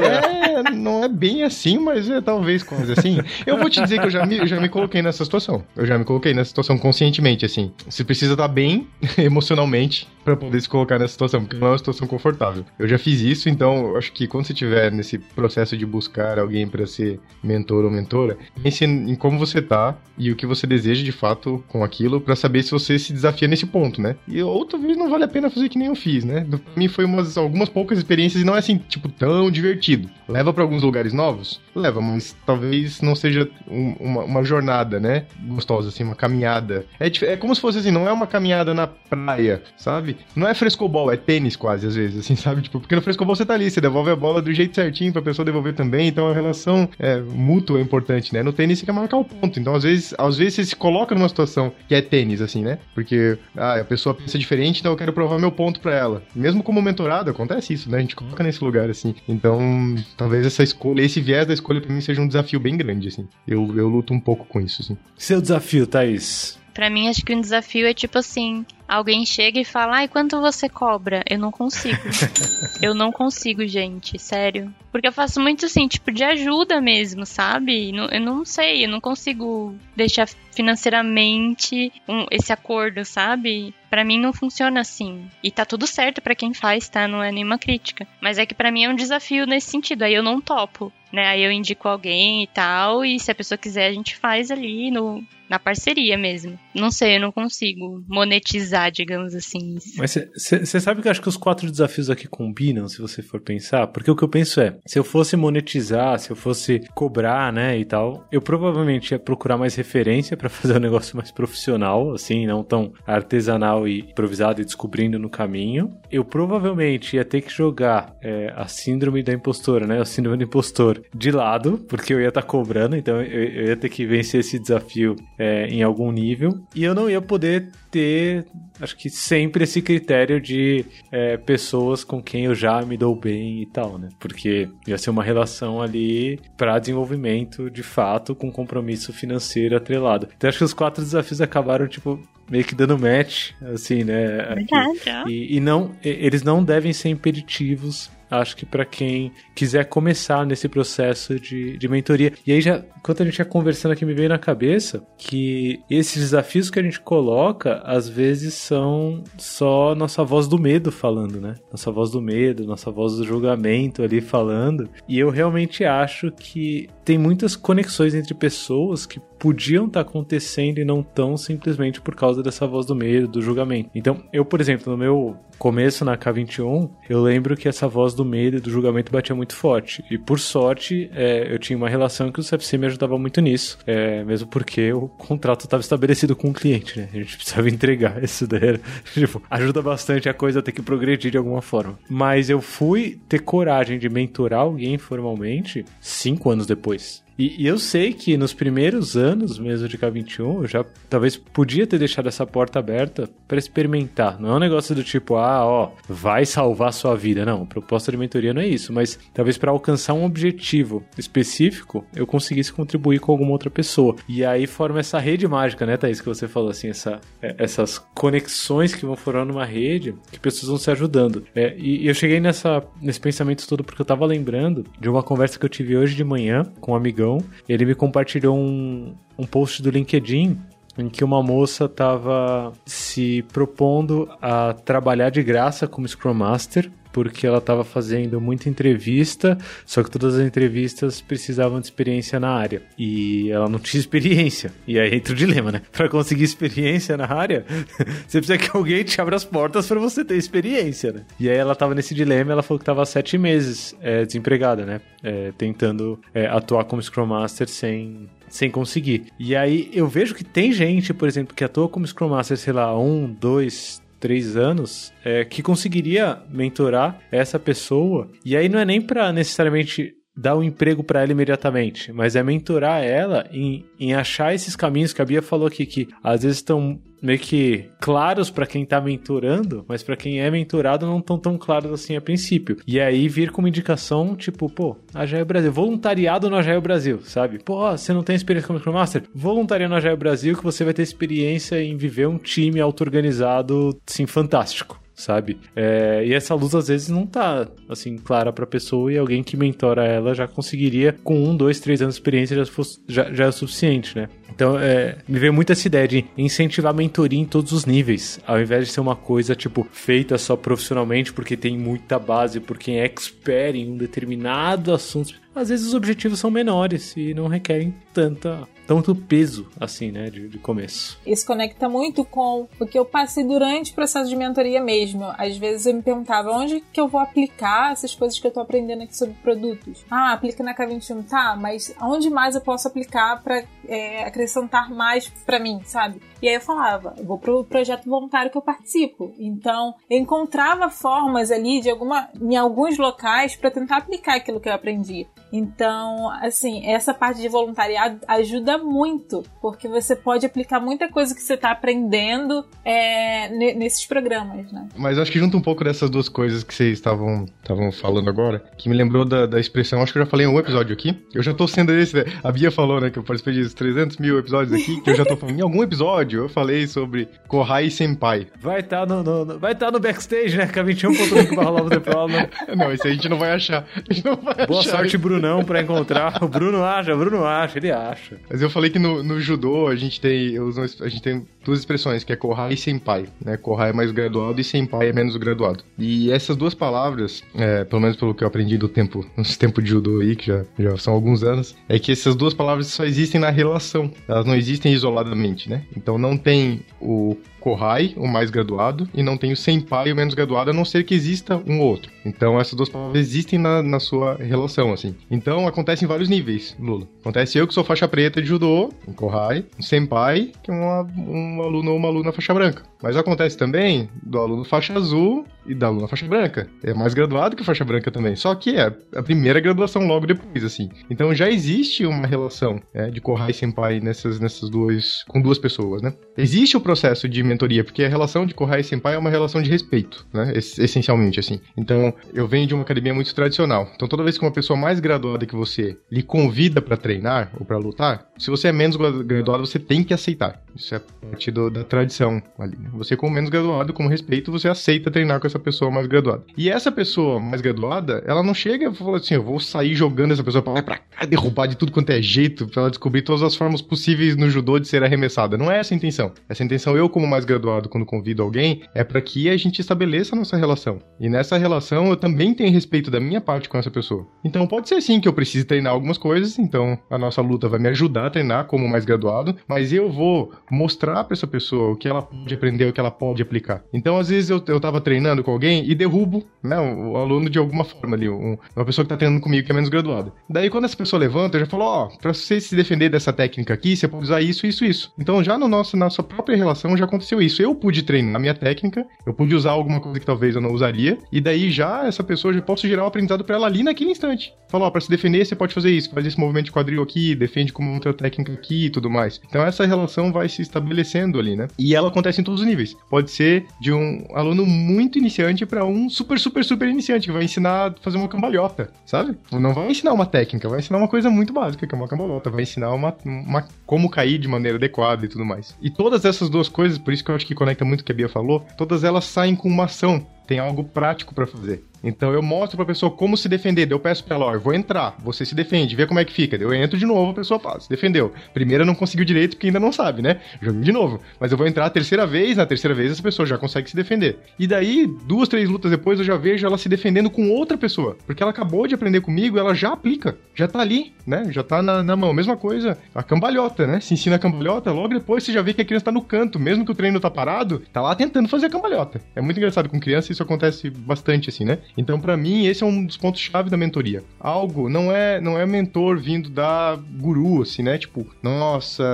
[0.00, 3.18] É, não é bem assim, mas é talvez quase assim.
[3.46, 5.64] Eu vou te dizer que eu já me, eu já me coloquei nessa situação.
[5.76, 7.72] Eu já me coloquei nessa situação conscientemente, assim.
[7.88, 8.86] Você precisa estar bem
[9.18, 12.64] emocionalmente pra poder se colocar nessa situação, porque não é uma situação confortável.
[12.78, 16.66] Eu já fiz isso, então acho que quando você estiver nesse processo de buscar alguém
[16.68, 21.02] pra ser mentor ou mentora, pense em como você tá e o que você deseja
[21.02, 24.16] de fato com aquilo pra saber se você se desafia nesse ponto, né?
[24.28, 26.46] E ou talvez não vale a pena fazer que nem eu fiz, né?
[26.48, 30.10] Pra mim foi umas, algumas poucas experiências e não é assim, tipo, tão divertido.
[30.28, 31.60] Leva pra alguns lugares novos?
[31.74, 35.24] Leva, mas talvez não seja um- uma, uma jornada, né?
[35.46, 36.84] Gostosa, assim, uma caminhada.
[36.98, 40.16] É, é como se fosse assim, não é uma caminhada na praia, sabe?
[40.34, 42.62] Não é frescobol, é tênis quase, às vezes, assim, sabe?
[42.62, 45.22] Tipo, porque no frescobol você tá ali, você devolve a bola do jeito certinho pra
[45.22, 48.42] pessoa devolver também, então a relação é, mútua é importante, né?
[48.42, 51.14] No tênis você quer marcar o ponto, então às vezes, às vezes você se coloca
[51.14, 52.78] numa situação que é tênis, assim, né?
[52.94, 56.22] Porque ah, a pessoa pensa diferente, então eu quero provar meu ponto pra ela.
[56.34, 57.98] Mesmo como mentorado, acontece isso, né?
[57.98, 59.14] A gente coloca nesse lugar, assim.
[59.28, 63.08] Então, talvez essa escolha, esse viés da escolha pra mim seja um desafio bem grande,
[63.08, 63.28] assim.
[63.46, 64.96] Eu, eu luto um pouco com isso, assim.
[65.16, 66.58] Seu desafio, Thaís.
[66.80, 70.40] Pra mim, acho que um desafio é tipo assim: alguém chega e fala, ai, quanto
[70.40, 71.22] você cobra?
[71.28, 72.00] Eu não consigo.
[72.80, 74.74] eu não consigo, gente, sério.
[74.90, 77.94] Porque eu faço muito assim, tipo, de ajuda mesmo, sabe?
[77.94, 83.74] Eu não sei, eu não consigo deixar financeiramente um, esse acordo, sabe?
[83.90, 85.28] Para mim não funciona assim.
[85.42, 87.06] E tá tudo certo para quem faz, tá?
[87.06, 88.08] Não é nenhuma crítica.
[88.22, 90.04] Mas é que para mim é um desafio nesse sentido.
[90.04, 91.26] Aí eu não topo, né?
[91.26, 94.90] Aí eu indico alguém e tal, e se a pessoa quiser a gente faz ali
[94.90, 96.56] no na parceria mesmo.
[96.74, 99.76] Não sei, eu não consigo monetizar, digamos assim.
[99.96, 103.40] Mas você sabe que eu acho que os quatro desafios aqui combinam, se você for
[103.40, 103.86] pensar?
[103.88, 107.78] Porque o que eu penso é, se eu fosse monetizar, se eu fosse cobrar, né,
[107.78, 112.46] e tal, eu provavelmente ia procurar mais referência para fazer um negócio mais profissional, assim,
[112.46, 115.92] não tão artesanal e improvisado e descobrindo no caminho.
[116.10, 120.44] Eu provavelmente ia ter que jogar é, a síndrome da impostora, né, a síndrome do
[120.44, 124.06] impostor de lado, porque eu ia estar tá cobrando, então eu, eu ia ter que
[124.06, 126.59] vencer esse desafio é, em algum nível.
[126.74, 128.46] E eu não ia poder ter,
[128.80, 133.62] acho que sempre esse critério de é, pessoas com quem eu já me dou bem
[133.62, 134.08] e tal, né?
[134.18, 140.28] Porque ia ser uma relação ali para desenvolvimento de fato, com compromisso financeiro atrelado.
[140.36, 142.20] Então acho que os quatro desafios acabaram, tipo,
[142.50, 144.54] meio que dando match, assim, né?
[144.54, 145.30] Verdade.
[145.30, 150.68] E, e não, eles não devem ser impeditivos acho que para quem quiser começar nesse
[150.68, 152.32] processo de, de mentoria.
[152.46, 156.22] E aí, já, enquanto a gente ia conversando aqui, me veio na cabeça que esses
[156.22, 161.54] desafios que a gente coloca, às vezes são só nossa voz do medo falando, né?
[161.70, 164.88] Nossa voz do medo, nossa voz do julgamento ali falando.
[165.08, 170.78] E eu realmente acho que tem muitas conexões entre pessoas que podiam estar tá acontecendo
[170.78, 173.90] e não tão simplesmente por causa dessa voz do medo, do julgamento.
[173.94, 178.24] Então, eu, por exemplo, no meu começo na K21, eu lembro que essa voz do
[178.24, 180.04] medo e do julgamento batia muito forte.
[180.10, 183.78] E por sorte, é, eu tinha uma relação que o CFC me ajudava muito nisso.
[183.86, 187.08] É, mesmo porque o contrato estava estabelecido com o cliente, né?
[187.12, 188.22] A gente precisava entregar.
[188.22, 188.80] Isso daí era,
[189.12, 191.98] tipo, ajuda bastante a coisa a ter que progredir de alguma forma.
[192.08, 197.22] Mas eu fui ter coragem de mentorar alguém formalmente cinco anos depois.
[197.40, 201.86] E, e, eu sei que nos primeiros anos mesmo de K21, eu já talvez podia
[201.86, 204.38] ter deixado essa porta aberta para experimentar.
[204.38, 207.46] Não é um negócio do tipo, ah, ó, vai salvar sua vida.
[207.46, 208.92] Não, proposta de mentoria não é isso.
[208.92, 214.16] Mas talvez para alcançar um objetivo específico, eu conseguisse contribuir com alguma outra pessoa.
[214.28, 217.98] E aí forma essa rede mágica, né, Thaís, que você falou assim, essa, é, essas
[218.14, 221.44] conexões que vão formando uma rede que pessoas vão se ajudando.
[221.54, 225.22] É, e, e eu cheguei nessa, nesse pensamento todo porque eu tava lembrando de uma
[225.22, 227.29] conversa que eu tive hoje de manhã com um amigão
[227.68, 230.58] ele me compartilhou um, um post do LinkedIn
[230.98, 237.46] em que uma moça estava se propondo a trabalhar de graça como Scrum Master porque
[237.46, 242.82] ela estava fazendo muita entrevista, só que todas as entrevistas precisavam de experiência na área.
[242.98, 244.72] E ela não tinha experiência.
[244.86, 245.82] E aí entra o dilema, né?
[245.92, 247.64] Para conseguir experiência na área,
[248.26, 251.24] você precisa que alguém te abra as portas para você ter experiência, né?
[251.38, 255.00] E aí ela estava nesse dilema, ela falou que estava sete meses é, desempregada, né?
[255.22, 259.26] É, tentando é, atuar como Scrum Master sem sem conseguir.
[259.38, 262.72] E aí eu vejo que tem gente, por exemplo, que atua como Scrum Master, sei
[262.72, 268.30] lá, um, dois, três anos, é, que conseguiria mentorar essa pessoa.
[268.44, 272.42] E aí não é nem para necessariamente dar um emprego para ela imediatamente, mas é
[272.42, 276.58] mentorar ela em, em achar esses caminhos que a Bia falou aqui, que às vezes
[276.58, 281.38] estão meio que claros para quem tá mentorando, mas para quem é mentorado não estão
[281.38, 282.78] tão claros assim a princípio.
[282.86, 287.58] E aí vir com uma indicação tipo, pô, Agile Brasil, voluntariado no Agile Brasil, sabe?
[287.62, 289.24] Pô, você não tem experiência como Scrum Master?
[289.34, 294.26] Voluntaria no Agile Brasil que você vai ter experiência em viver um time auto-organizado, assim,
[294.26, 295.58] fantástico sabe?
[295.76, 299.42] É, e essa luz às vezes não tá assim clara para a pessoa e alguém
[299.42, 303.32] que mentora ela já conseguiria com um, dois, três anos de experiência já, fosse, já,
[303.32, 304.28] já é o suficiente, né?
[304.52, 308.40] Então é, me veio muito essa ideia de incentivar a mentoria em todos os níveis,
[308.46, 312.76] ao invés de ser uma coisa tipo feita só profissionalmente porque tem muita base, por
[312.78, 315.34] quem é expert em um determinado assunto.
[315.60, 320.48] Às vezes os objetivos são menores e não requerem tanta tanto peso, assim, né, de,
[320.48, 321.16] de, começo.
[321.24, 325.32] Isso conecta muito com o que eu passei durante o processo de mentoria mesmo.
[325.38, 328.58] Às vezes eu me perguntava onde que eu vou aplicar essas coisas que eu tô
[328.58, 330.04] aprendendo aqui sobre produtos.
[330.10, 335.28] Ah, aplica na K21, tá, mas onde mais eu posso aplicar para é, acrescentar mais
[335.46, 336.20] para mim, sabe?
[336.42, 339.32] E aí eu falava, vou pro projeto voluntário que eu participo.
[339.38, 344.68] Então, eu encontrava formas ali de alguma, em alguns locais para tentar aplicar aquilo que
[344.68, 345.26] eu aprendi.
[345.52, 351.42] Então, assim, essa parte de voluntariado ajuda muito, porque você pode aplicar muita coisa que
[351.42, 354.88] você está aprendendo é, nesses programas, né?
[354.96, 357.46] Mas acho que junta um pouco dessas duas coisas que vocês estavam
[357.92, 360.58] falando agora, que me lembrou da, da expressão, acho que eu já falei em um
[360.58, 362.24] episódio aqui, eu já tô sendo esse, né?
[362.42, 365.24] a Bia falou, né, que eu participei disso, 300 mil episódios aqui, que eu já
[365.24, 365.58] tô falando.
[365.58, 368.46] Em algum episódio eu falei sobre Kohai Senpai.
[368.60, 370.66] Vai estar tá no, no, vai tá no backstage, né?
[370.66, 372.46] K21.link barra Love the Problem.
[372.76, 373.86] Não, isso aí a gente não vai achar.
[374.08, 374.90] A gente não vai Boa achar.
[374.90, 376.42] sorte, Brunão, pra encontrar.
[376.42, 378.36] O Bruno acha, o Bruno acha, ele acha.
[378.48, 380.58] Mas eu falei que no, no judô a gente tem.
[380.58, 383.26] uso- A gente tem duas expressões, que é Kohai e Senpai.
[383.44, 383.56] Né?
[383.56, 385.82] Kohai é mais graduado e Senpai é menos graduado.
[385.98, 389.82] E essas duas palavras, é, pelo menos pelo que eu aprendi do tempo, nos tempos
[389.84, 393.04] de judô aí, que já, já são alguns anos, é que essas duas palavras só
[393.04, 394.10] existem na relação.
[394.28, 395.82] Elas não existem isoladamente, né?
[395.96, 400.34] Então não tem o Kohai, o mais graduado, e não tem o Senpai, o menos
[400.34, 402.10] graduado, a não ser que exista um ou outro.
[402.24, 405.14] Então essas duas palavras existem na, na sua relação, assim.
[405.30, 407.06] Então acontece em vários níveis, Lula.
[407.20, 411.02] Acontece eu que sou faixa preta de judô, um Kohai, um Senpai, que é uma,
[411.16, 412.82] um aluno ou uma aluna faixa branca.
[413.02, 416.68] Mas acontece também do aluno faixa azul e da aluna faixa branca.
[416.82, 418.36] É mais graduado que faixa branca também.
[418.36, 420.90] Só que é a primeira graduação logo depois, assim.
[421.08, 425.24] Então já existe uma relação né, de Kohai e Senpai nessas, nessas duas.
[425.28, 426.12] com duas pessoas, né?
[426.36, 429.60] Existe o processo de mentoria, porque a relação de Kohai e Senpai é uma relação
[429.60, 430.52] de respeito, né?
[430.54, 431.60] Es- essencialmente, assim.
[431.76, 433.90] Então, eu venho de uma academia muito tradicional.
[433.94, 437.64] Então, toda vez que uma pessoa mais graduada que você lhe convida pra treinar ou
[437.66, 440.60] pra lutar, se você é menos gra- graduado, você tem que aceitar.
[440.74, 442.76] Isso é parte do- da tradição ali.
[442.78, 442.88] né?
[442.94, 446.42] Você, como menos graduado, com respeito, você aceita treinar com essa pessoa mais graduada.
[446.56, 450.32] E essa pessoa mais graduada, ela não chega e fala assim: eu vou sair jogando
[450.32, 452.90] essa pessoa pra lá e pra cá, derrubar de tudo quanto é jeito, pra ela
[452.90, 455.58] descobrir todas as formas possíveis no judô de ser arremessada.
[455.58, 456.32] Não é essa a intenção.
[456.48, 460.34] Essa intenção, eu, como mais graduado, quando convido alguém, é para que a gente estabeleça
[460.34, 460.98] a nossa relação.
[461.18, 464.26] E nessa relação, eu também tenho respeito da minha parte com essa pessoa.
[464.44, 467.78] Então, pode ser sim que eu precise treinar algumas coisas, então a nossa luta vai
[467.78, 471.96] me ajudar a treinar como mais graduado, mas eu vou mostrar pra essa pessoa o
[471.96, 473.82] que ela pode aprender, o que ela pode aplicar.
[473.92, 477.48] Então, às vezes, eu, eu tava treinando com alguém e derrubo, né, o, o aluno
[477.50, 480.32] de alguma forma ali, um- uma pessoa que tá treinando comigo que é menos graduada.
[480.48, 483.74] Daí, quando essa pessoa levanta, eu já falo, ó, pra você se defender dessa técnica
[483.74, 485.12] aqui, você pode usar isso, isso, isso.
[485.18, 487.60] Então, já no nosso, na nossa própria relação já aconteceu isso.
[487.60, 490.72] Eu pude treinar a minha técnica, eu pude usar alguma coisa que talvez eu não
[490.72, 494.10] usaria, e daí já essa pessoa já posso gerar um aprendizado pra ela ali naquele
[494.10, 494.54] instante.
[494.68, 497.34] Falar, ó, pra se defender, você pode fazer isso, faz esse movimento de quadril aqui,
[497.34, 499.40] defende como outra técnica aqui e tudo mais.
[499.46, 501.68] Então essa relação vai se estabelecendo ali, né?
[501.78, 502.96] E ela acontece em todos os níveis.
[503.10, 507.44] Pode ser de um aluno muito iniciante pra um super, super, super iniciante, que vai
[507.44, 509.36] ensinar a fazer uma cambalhota, sabe?
[509.52, 512.50] Não vai ensinar uma técnica, vai ensinar uma coisa muito básica, que é uma cambalhota,
[512.50, 515.76] vai ensinar uma, uma como cair de maneira adequada e tudo mais.
[515.82, 518.12] E todas essas duas coisas, por isso que eu acho que conecta muito o que
[518.12, 521.84] a Bia falou, todas elas saem com uma ação tem algo prático pra fazer.
[522.02, 523.90] Então eu mostro pra pessoa como se defender.
[523.90, 526.32] Eu peço pra ela, ó, eu vou entrar, você se defende, vê como é que
[526.32, 526.56] fica.
[526.56, 528.32] Eu entro de novo, a pessoa faz, se defendeu.
[528.54, 530.40] Primeira não conseguiu direito porque ainda não sabe, né?
[530.60, 531.20] Joguei de novo.
[531.38, 533.96] Mas eu vou entrar a terceira vez, na terceira vez essa pessoa já consegue se
[533.96, 534.38] defender.
[534.58, 538.16] E daí, duas, três lutas depois, eu já vejo ela se defendendo com outra pessoa.
[538.26, 540.36] Porque ela acabou de aprender comigo, ela já aplica.
[540.54, 541.46] Já tá ali, né?
[541.50, 542.32] Já tá na, na mão.
[542.32, 544.00] Mesma coisa, a cambalhota, né?
[544.00, 546.58] Se ensina a cambalhota, logo depois você já vê que a criança tá no canto.
[546.58, 549.20] Mesmo que o treino tá parado, tá lá tentando fazer a cambalhota.
[549.34, 551.78] É muito engraçado com criança, isso acontece bastante assim, né?
[551.96, 554.22] Então, pra mim, esse é um dos pontos chave da mentoria.
[554.38, 557.98] Algo não é não é mentor vindo da guru, assim, né?
[557.98, 559.04] Tipo, nossa,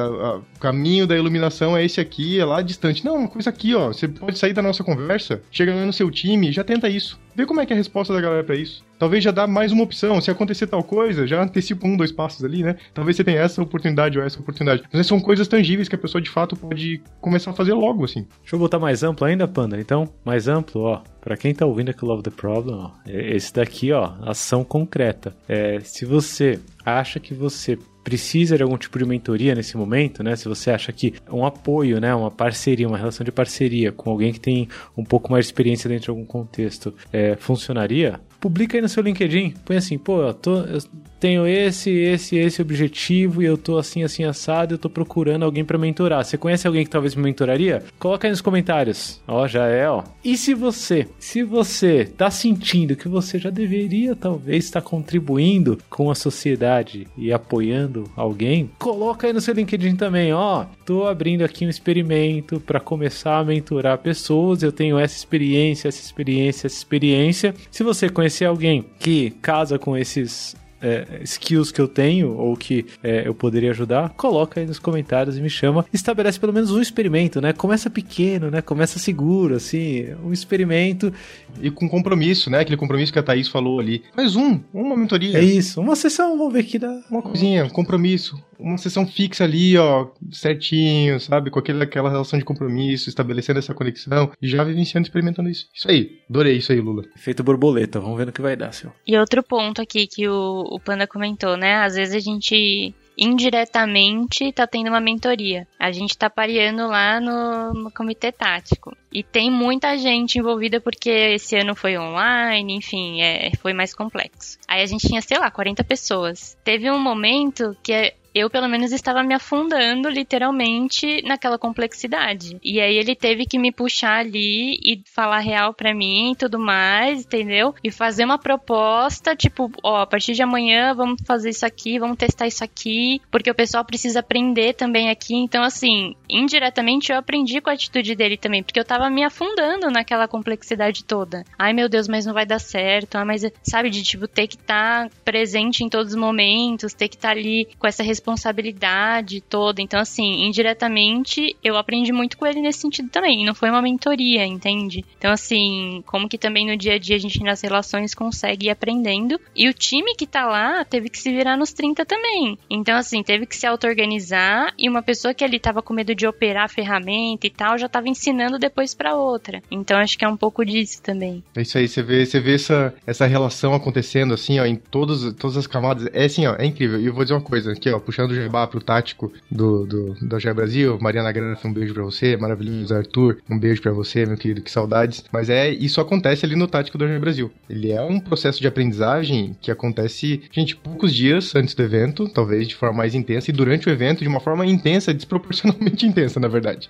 [0.54, 3.04] o caminho da iluminação é esse aqui, é lá distante.
[3.04, 3.88] Não, uma coisa aqui, ó.
[3.88, 7.18] Você pode sair da nossa conversa, chega no seu time, já tenta isso.
[7.37, 8.83] Vê como é que é a resposta da galera pra isso.
[8.99, 10.18] Talvez já dá mais uma opção.
[10.20, 12.77] Se acontecer tal coisa, já antecipa um, dois passos ali, né?
[12.94, 14.83] Talvez você tenha essa oportunidade ou essa oportunidade.
[14.90, 18.27] Mas são coisas tangíveis que a pessoa de fato pode começar a fazer logo, assim.
[18.40, 19.79] Deixa eu botar mais amplo ainda, Panda.
[19.79, 21.03] Então, mais amplo, ó.
[21.20, 22.90] Pra quem tá ouvindo aqui Love the Problem, ó.
[23.07, 25.37] é- Esse daqui, ó, ação concreta.
[25.46, 30.36] É, se você acha que você precisa de algum tipo de mentoria nesse momento, né?
[30.36, 34.32] Se você acha que um apoio, né, uma parceria, uma relação de parceria com alguém
[34.32, 38.83] que tem um pouco mais de experiência dentro de algum contexto, é, funcionaria, publica aí
[38.83, 39.55] no seu LinkedIn.
[39.64, 40.79] Põe assim, pô, eu, tô, eu
[41.18, 45.64] tenho esse, esse, esse objetivo e eu tô assim, assim, assado, eu tô procurando alguém
[45.64, 46.25] pra mentorar.
[46.25, 47.83] Você conhece alguém que talvez me mentoraria?
[47.99, 49.20] Coloca aí nos comentários.
[49.27, 50.05] Ó, já é, ó.
[50.25, 56.11] E se você, se você tá sentindo que você já deveria talvez estar contribuindo com
[56.11, 60.66] a sociedade e apoiando alguém, coloca aí no seu LinkedIn também, ó.
[60.85, 64.62] Tô abrindo aqui um experimento para começar a mentorar pessoas.
[64.62, 67.55] Eu tenho essa experiência, essa experiência, essa experiência.
[67.70, 72.84] Se você conhecer alguém que casa com esses é, skills que eu tenho ou que
[73.02, 75.86] é, eu poderia ajudar, coloca aí nos comentários e me chama.
[75.92, 77.52] Estabelece pelo menos um experimento, né?
[77.52, 78.60] Começa pequeno, né?
[78.60, 81.12] Começa seguro, assim, um experimento.
[81.60, 82.60] E com compromisso, né?
[82.60, 84.02] Aquele compromisso que a Thaís falou ali.
[84.16, 85.38] Mais um, uma mentoria.
[85.38, 87.00] É isso, uma sessão, vamos ver que dá.
[87.10, 88.36] Uma coisinha, um compromisso.
[88.58, 91.50] Uma sessão fixa ali, ó, certinho, sabe?
[91.50, 95.68] Com aquele, aquela relação de compromisso, estabelecendo essa conexão e já vivenciando, experimentando isso.
[95.74, 96.20] Isso aí.
[96.28, 97.04] Adorei isso aí, Lula.
[97.16, 98.94] Efeito borboleta, vamos ver no que vai dar, senhor.
[99.06, 101.76] E outro ponto aqui que o, o Panda comentou, né?
[101.76, 105.66] Às vezes a gente indiretamente tá tendo uma mentoria.
[105.78, 108.94] A gente tá pareando lá no, no comitê tático.
[109.12, 114.59] E tem muita gente envolvida porque esse ano foi online, enfim, é, foi mais complexo.
[114.68, 116.57] Aí a gente tinha, sei lá, 40 pessoas.
[116.62, 122.59] Teve um momento que eu pelo menos estava me afundando literalmente naquela complexidade.
[122.62, 126.59] E aí ele teve que me puxar ali e falar real para mim e tudo
[126.59, 127.74] mais, entendeu?
[127.82, 132.18] E fazer uma proposta, tipo, ó, a partir de amanhã vamos fazer isso aqui, vamos
[132.18, 135.34] testar isso aqui, porque o pessoal precisa aprender também aqui.
[135.34, 139.91] Então, assim, indiretamente eu aprendi com a atitude dele também, porque eu tava me afundando
[139.91, 141.43] naquela complexidade toda.
[141.59, 143.16] Ai meu Deus, mas não vai dar certo.
[143.16, 147.09] Ah, mas sabe, de tipo, ter que estar tá presente em todos os momentos, ter
[147.09, 149.81] que estar tá ali com essa responsabilidade responsabilidade toda.
[149.81, 153.45] Então, assim, indiretamente, eu aprendi muito com ele nesse sentido também.
[153.45, 155.05] Não foi uma mentoria, entende?
[155.16, 158.70] Então, assim, como que também no dia a dia a gente nas relações consegue ir
[158.70, 159.41] aprendendo.
[159.55, 162.59] E o time que tá lá teve que se virar nos 30 também.
[162.68, 166.27] Então, assim, teve que se auto-organizar e uma pessoa que ali tava com medo de
[166.27, 169.62] operar a ferramenta e tal, já tava ensinando depois para outra.
[169.70, 171.45] Então, acho que é um pouco disso também.
[171.55, 175.33] É isso aí, você vê, você vê essa, essa relação acontecendo, assim, ó, em todos,
[175.35, 176.09] todas as camadas.
[176.12, 177.01] É assim, ó, é incrível.
[177.01, 180.14] E eu vou dizer uma coisa aqui, ó, puxando o jabá pro tático do, do,
[180.14, 180.98] do Jair Brasil.
[180.98, 182.34] Mariana Grana, um beijo pra você.
[182.34, 185.22] Maravilhoso Arthur, um beijo pra você, meu querido, que saudades.
[185.30, 187.50] Mas é, isso acontece ali no tático do Jair Brasil.
[187.68, 192.66] Ele é um processo de aprendizagem que acontece, gente, poucos dias antes do evento, talvez
[192.66, 196.48] de forma mais intensa, e durante o evento de uma forma intensa, desproporcionalmente intensa, na
[196.48, 196.88] verdade.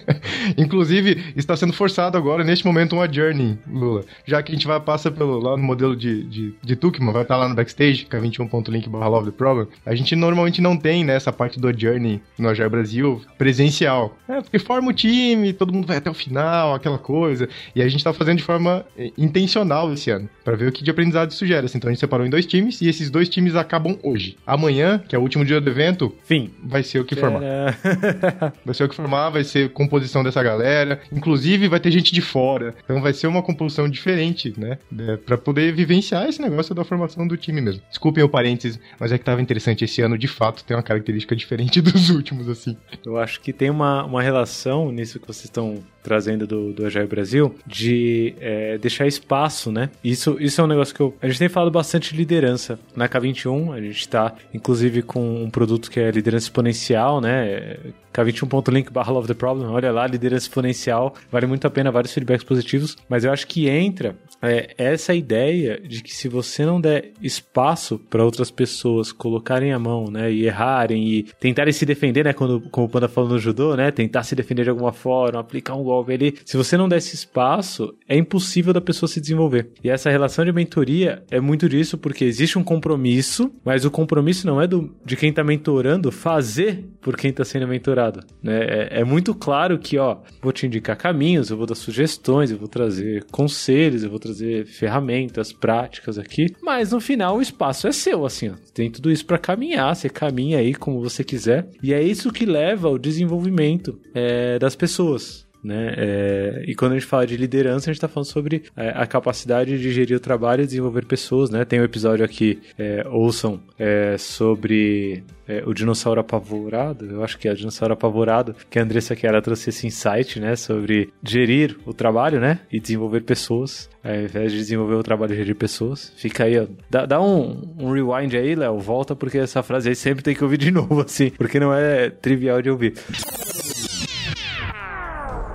[0.56, 4.04] Inclusive, está sendo forçado agora, neste momento, uma journey, Lula.
[4.24, 7.22] Já que a gente vai passar pelo, lá no modelo de, de, de Tukman, vai
[7.22, 11.14] estar lá no backstage, k21.link barra love the problem, a gente normalmente não tem né,
[11.14, 14.16] essa parte do Journey no Agile Brasil presencial.
[14.28, 17.48] É, porque forma o time, todo mundo vai até o final, aquela coisa.
[17.74, 20.84] E a gente tá fazendo de forma eh, intencional esse ano, para ver o que
[20.84, 21.66] de aprendizado isso gera.
[21.66, 24.36] Então a gente separou em dois times e esses dois times acabam hoje.
[24.46, 27.42] Amanhã, que é o último dia do evento, fim, vai ser o que formar.
[28.64, 31.00] vai ser o que formar, vai ser composição dessa galera.
[31.12, 32.74] Inclusive vai ter gente de fora.
[32.84, 34.78] Então vai ser uma composição diferente, né?
[35.24, 37.82] para poder vivenciar esse negócio da formação do time mesmo.
[37.88, 40.82] Desculpem o parênteses, mas é que tava interessante esse ano de fato fato tem uma
[40.82, 42.76] característica diferente dos últimos, assim.
[43.06, 47.06] Eu acho que tem uma, uma relação nisso que vocês estão trazendo do, do Agile
[47.06, 49.88] Brasil, de é, deixar espaço, né?
[50.02, 52.76] Isso, isso é um negócio que eu, a gente tem falado bastante de liderança.
[52.96, 57.76] Na K21, a gente está, inclusive, com um produto que é liderança exponencial, né?
[58.12, 62.44] K21.link barra Love the Problem, olha lá, liderança exponencial, vale muito a pena, vários feedbacks
[62.44, 67.12] positivos, mas eu acho que entra é, essa ideia de que se você não der
[67.22, 72.32] espaço para outras pessoas colocarem a mão, né, e errarem e tentarem se defender, né,
[72.32, 75.74] quando, como o Panda falou no judô, né, tentar se defender de alguma forma, aplicar
[75.74, 79.70] um golpe ali, se você não der esse espaço, é impossível da pessoa se desenvolver.
[79.82, 84.46] E essa relação de mentoria é muito disso porque existe um compromisso, mas o compromisso
[84.46, 88.62] não é do, de quem tá mentorando fazer por quem tá sendo mentorado, né?
[88.62, 92.58] É, é muito claro que, ó, vou te indicar caminhos, eu vou dar sugestões, eu
[92.58, 94.31] vou trazer conselhos, eu vou trazer
[94.66, 98.54] ferramentas, práticas aqui, mas no final o espaço é seu, assim, ó.
[98.72, 102.46] Tem tudo isso para caminhar, você caminha aí como você quiser, e é isso que
[102.46, 105.94] leva ao desenvolvimento é, das pessoas né?
[105.96, 109.06] É, e quando a gente fala de liderança, a gente está falando sobre é, a
[109.06, 111.64] capacidade de gerir o trabalho e desenvolver pessoas, né?
[111.64, 117.48] Tem um episódio aqui, é, ouçam, é, sobre é, o dinossauro apavorado, eu acho que
[117.48, 120.56] é o dinossauro apavorado, que a Andressa Chiara trouxe esse insight, né?
[120.56, 122.60] Sobre gerir o trabalho, né?
[122.70, 126.12] E desenvolver pessoas, ao invés de desenvolver o trabalho e gerir pessoas.
[126.16, 126.66] Fica aí, ó.
[126.90, 130.42] Dá, dá um, um rewind aí, Léo, volta, porque essa frase aí sempre tem que
[130.42, 132.94] ouvir de novo, assim, porque não é trivial de ouvir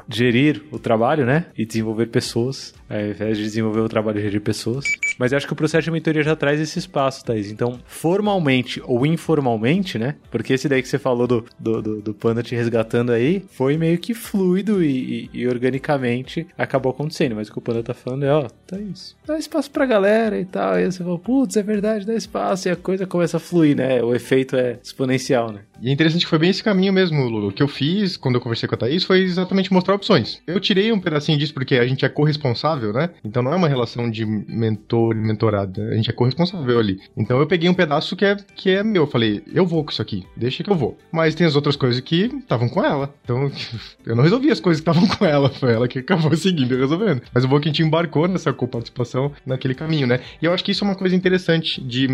[0.10, 1.47] gerir o trabalho, né?
[1.58, 4.86] E desenvolver pessoas, ao invés de desenvolver o trabalho e gerir pessoas.
[5.18, 7.52] Mas eu acho que o processo de mentoria já traz esse espaço, Thaís.
[7.52, 10.16] Então, formalmente ou informalmente, né?
[10.32, 13.78] Porque esse daí que você falou do, do, do, do Panda te resgatando aí, foi
[13.78, 17.36] meio que fluido e, e, e, organicamente acabou acontecendo.
[17.36, 19.16] Mas o que o Panda tá falando é, ó, tá isso.
[19.26, 20.74] Dá espaço pra galera e tal.
[20.74, 22.68] Aí você fala, putz, é verdade, dá espaço.
[22.68, 24.02] E a coisa começa a fluir, né?
[24.02, 25.62] O efeito é exponencial, né?
[25.82, 27.50] E é interessante que foi bem esse caminho mesmo, Lulu.
[27.50, 30.42] O que eu fiz quando eu conversei com a Thaís foi exatamente mostrar opções.
[30.48, 33.10] Eu tirei um pedacinho disso porque a gente é corresponsável, né?
[33.24, 35.82] Então não é uma relação de mentor e mentorado.
[35.82, 37.00] A gente é corresponsável ali.
[37.16, 39.04] Então eu peguei um pedaço que é, que é meu.
[39.04, 40.98] Eu falei, eu vou com isso aqui, deixa que eu vou.
[41.12, 43.14] Mas tem as outras coisas que estavam com ela.
[43.24, 43.52] Então
[44.06, 45.50] eu não resolvi as coisas que estavam com ela.
[45.50, 47.22] Foi ela que acabou seguindo e resolvendo.
[47.34, 50.20] Mas o bom que a gente embarcou nessa coparticipação naquele caminho, né?
[50.42, 52.08] E eu acho que isso é uma coisa interessante de,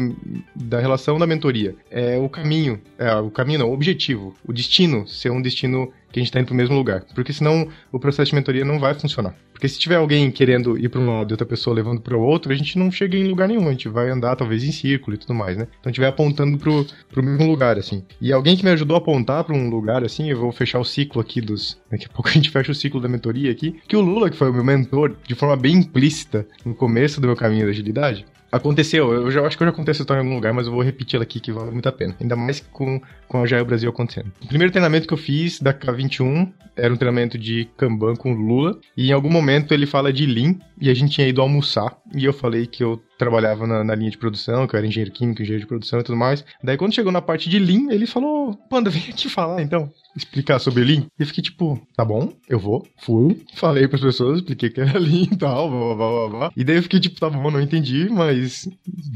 [0.56, 1.76] da relação da mentoria.
[1.90, 6.20] É o caminho, é o caminho não, o objetivo, o destino ser um destino que
[6.20, 7.04] a gente tá indo pro mesmo lugar.
[7.16, 9.36] Porque senão o processo de mentoria não vai funcionar.
[9.52, 12.22] Porque se tiver alguém querendo ir para um lado e outra pessoa levando para o
[12.22, 13.68] outro, a gente não chega em lugar nenhum.
[13.68, 15.68] A gente vai andar talvez em círculo e tudo mais, né?
[15.80, 18.04] Então a gente vai apontando pro, pro mesmo lugar, assim.
[18.22, 20.86] E alguém que me ajudou a apontar para um lugar, assim, eu vou fechar o
[20.86, 21.82] ciclo aqui dos.
[21.90, 23.76] Daqui a pouco a gente fecha o ciclo da mentoria aqui.
[23.88, 27.26] Que o Lula, que foi o meu mentor, de forma bem implícita no começo do
[27.28, 30.24] meu caminho da agilidade, Aconteceu, eu já acho que eu já contei essa história em
[30.24, 32.16] algum lugar, mas eu vou repetir ela aqui que vale muito a pena.
[32.22, 34.32] Ainda mais com, com a Jair Brasil acontecendo.
[34.44, 38.80] O primeiro treinamento que eu fiz da K21 era um treinamento de Kanban com Lula.
[38.96, 41.98] E em algum momento ele fala de Lean e a gente tinha ido almoçar.
[42.16, 45.12] E eu falei que eu trabalhava na, na, linha de produção, que eu era engenheiro
[45.12, 46.44] químico, engenheiro de produção e tudo mais.
[46.64, 49.90] Daí quando chegou na parte de Lean, ele falou: Panda, vem aqui falar então.
[50.16, 51.06] Explicar sobre Lean.
[51.18, 52.86] E eu fiquei tipo, tá bom, eu vou.
[52.98, 56.52] Fui, falei pras pessoas, expliquei que era Lean e tal, blá, blá, blá, blá.
[56.56, 58.68] E daí eu fiquei tipo, tá bom, não entendi, mas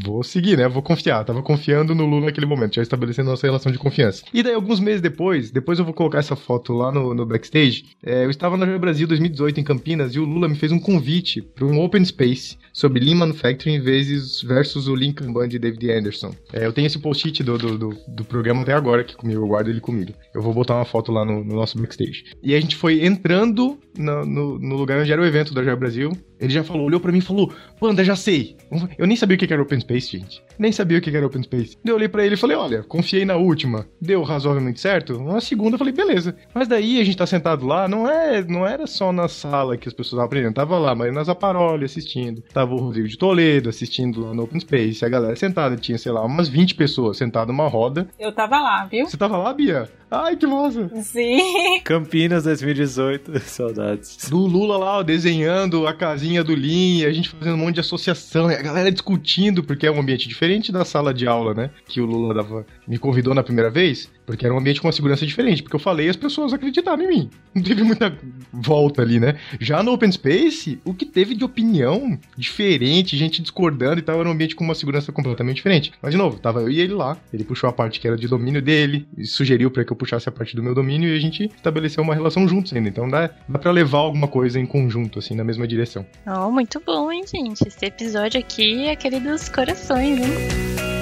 [0.03, 0.68] vou seguir, né?
[0.68, 1.24] Vou confiar.
[1.24, 4.24] Tava confiando no Lula naquele momento, já estabelecendo nossa relação de confiança.
[4.34, 7.86] E daí alguns meses depois, depois eu vou colocar essa foto lá no, no backstage,
[8.03, 11.41] é, eu estava no Brasil 2018 em Campinas e o Lula me fez um convite
[11.41, 16.34] para um open space sobre Lean Manufacturing vezes versus o Lean Kanban de David Anderson.
[16.54, 19.48] É, eu tenho esse post-it do, do, do, do, programa até agora aqui comigo, eu
[19.48, 20.14] guardo ele comigo.
[20.34, 22.26] Eu vou botar uma foto lá no, no nosso backstage.
[22.43, 25.78] E a gente foi entrando no, no, no lugar onde era o evento da Jair
[25.78, 26.12] Brasil.
[26.39, 28.55] Ele já falou, olhou para mim e falou: Panda, já sei.
[28.97, 30.43] Eu nem sabia o que era Open Space, gente.
[30.57, 31.77] Nem sabia o que era Open Space.
[31.85, 33.85] Eu olhei para ele e falei: Olha, confiei na última.
[34.01, 35.21] Deu razoavelmente certo.
[35.21, 36.35] Na segunda eu falei: Beleza.
[36.53, 39.88] Mas daí a gente tá sentado lá, não é, não era só na sala que
[39.88, 40.53] as pessoas estavam aprendendo.
[40.53, 42.41] Tava lá, mas nas Aparoli assistindo.
[42.53, 45.03] Tava o Rodrigo de Toledo assistindo lá no Open Space.
[45.03, 45.75] A galera sentada.
[45.77, 48.07] Tinha, sei lá, umas 20 pessoas sentadas numa roda.
[48.19, 49.07] Eu tava lá, viu?
[49.07, 49.89] Você tava lá, Bia?
[50.10, 50.89] Ai, que massa!
[51.03, 51.82] Sim!
[51.84, 54.30] Campinas 2018, saudades.
[54.30, 57.82] Do Lula lá, ó, desenhando a casinha do Lean, a gente fazendo um monte de
[57.82, 61.72] associação, a galera discutindo, porque é um ambiente diferente da sala de aula, né?
[61.86, 64.91] Que o Lula dava, me convidou na primeira vez, porque era um ambiente com uma
[64.91, 67.30] segurança diferente, porque eu falei e as pessoas acreditaram em mim.
[67.55, 68.13] Não teve muita
[68.51, 69.38] volta ali, né?
[69.57, 74.28] Já no Open Space, o que teve de opinião diferente, gente discordando e tal, era
[74.28, 75.93] um ambiente com uma segurança completamente diferente.
[76.01, 78.28] Mas, de novo, tava eu e ele lá, ele puxou a parte que era de
[78.28, 81.45] domínio dele, sugeriu para que eu puxasse a parte do meu domínio e a gente
[81.45, 82.89] estabeleceu uma relação juntos ainda.
[82.89, 86.05] Então dá, dá pra levar alguma coisa em conjunto, assim, na mesma direção.
[86.28, 87.65] Oh, muito bom, hein, gente?
[87.65, 90.97] Esse episódio aqui é aquele dos corações, hein?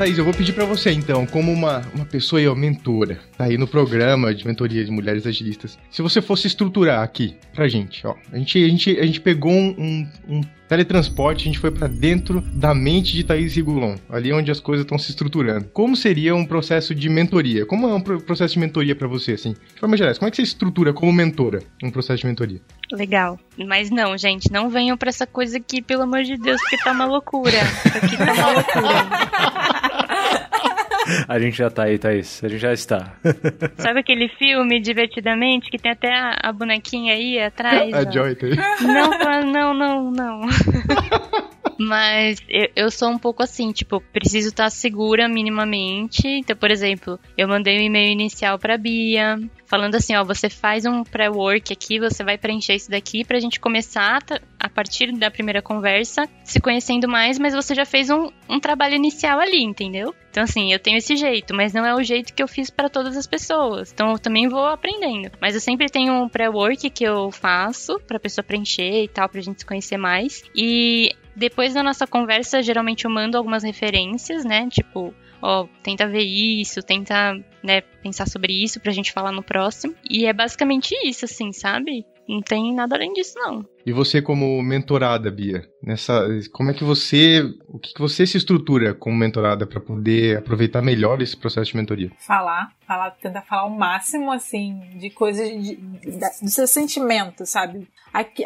[0.00, 3.44] Thaís, eu vou pedir para você então, como uma, uma pessoa aí, ó, mentora, tá
[3.44, 8.06] aí no programa de mentoria de mulheres agilistas, se você fosse estruturar aqui pra gente,
[8.06, 11.86] ó, a gente, a gente, a gente pegou um, um teletransporte, a gente foi para
[11.86, 15.66] dentro da mente de Thaís Rigulon, ali onde as coisas estão se estruturando.
[15.72, 17.66] Como seria um processo de mentoria?
[17.66, 19.52] Como é um processo de mentoria para você, assim?
[19.52, 22.60] De forma geral, como é que você estrutura como mentora um processo de mentoria?
[22.92, 23.38] Legal.
[23.56, 26.92] Mas não, gente, não venham pra essa coisa aqui, pelo amor de Deus, porque tá
[26.92, 27.50] uma loucura.
[27.50, 29.90] Isso aqui tá uma loucura.
[31.26, 32.42] A gente já tá aí, Thaís.
[32.44, 33.14] A gente já está.
[33.78, 37.92] Sabe aquele filme, Divertidamente, que tem até a, a bonequinha aí atrás?
[37.92, 38.50] A Joy tem.
[38.80, 39.10] Não,
[39.44, 40.40] não, não, não.
[41.80, 46.28] Mas eu, eu, sou um pouco assim, tipo, preciso estar segura minimamente.
[46.28, 50.84] Então, por exemplo, eu mandei um e-mail inicial pra Bia, falando assim, ó, você faz
[50.84, 54.18] um pré-work aqui, você vai preencher isso daqui pra gente começar
[54.58, 58.96] a partir da primeira conversa, se conhecendo mais, mas você já fez um, um trabalho
[58.96, 60.14] inicial ali, entendeu?
[60.30, 62.88] Então, assim, eu tenho esse jeito, mas não é o jeito que eu fiz para
[62.88, 63.90] todas as pessoas.
[63.90, 65.30] Então, eu também vou aprendendo.
[65.40, 69.40] Mas eu sempre tenho um pré-work que eu faço pra pessoa preencher e tal, pra
[69.40, 70.44] gente se conhecer mais.
[70.54, 74.68] E depois da nossa conversa, geralmente eu mando algumas referências, né?
[74.68, 79.94] Tipo, ó, tenta ver isso, tenta, né, pensar sobre isso pra gente falar no próximo.
[80.08, 82.04] E é basicamente isso, assim, sabe?
[82.28, 83.66] Não tem nada além disso, não.
[83.84, 88.36] E você como mentorada, Bia, nessa, como é que você, o que, que você se
[88.36, 92.10] estrutura como mentorada para poder aproveitar melhor esse processo de mentoria?
[92.18, 97.88] Falar, falar, tentar falar o máximo assim de coisas de, do seu sentimento, sabe?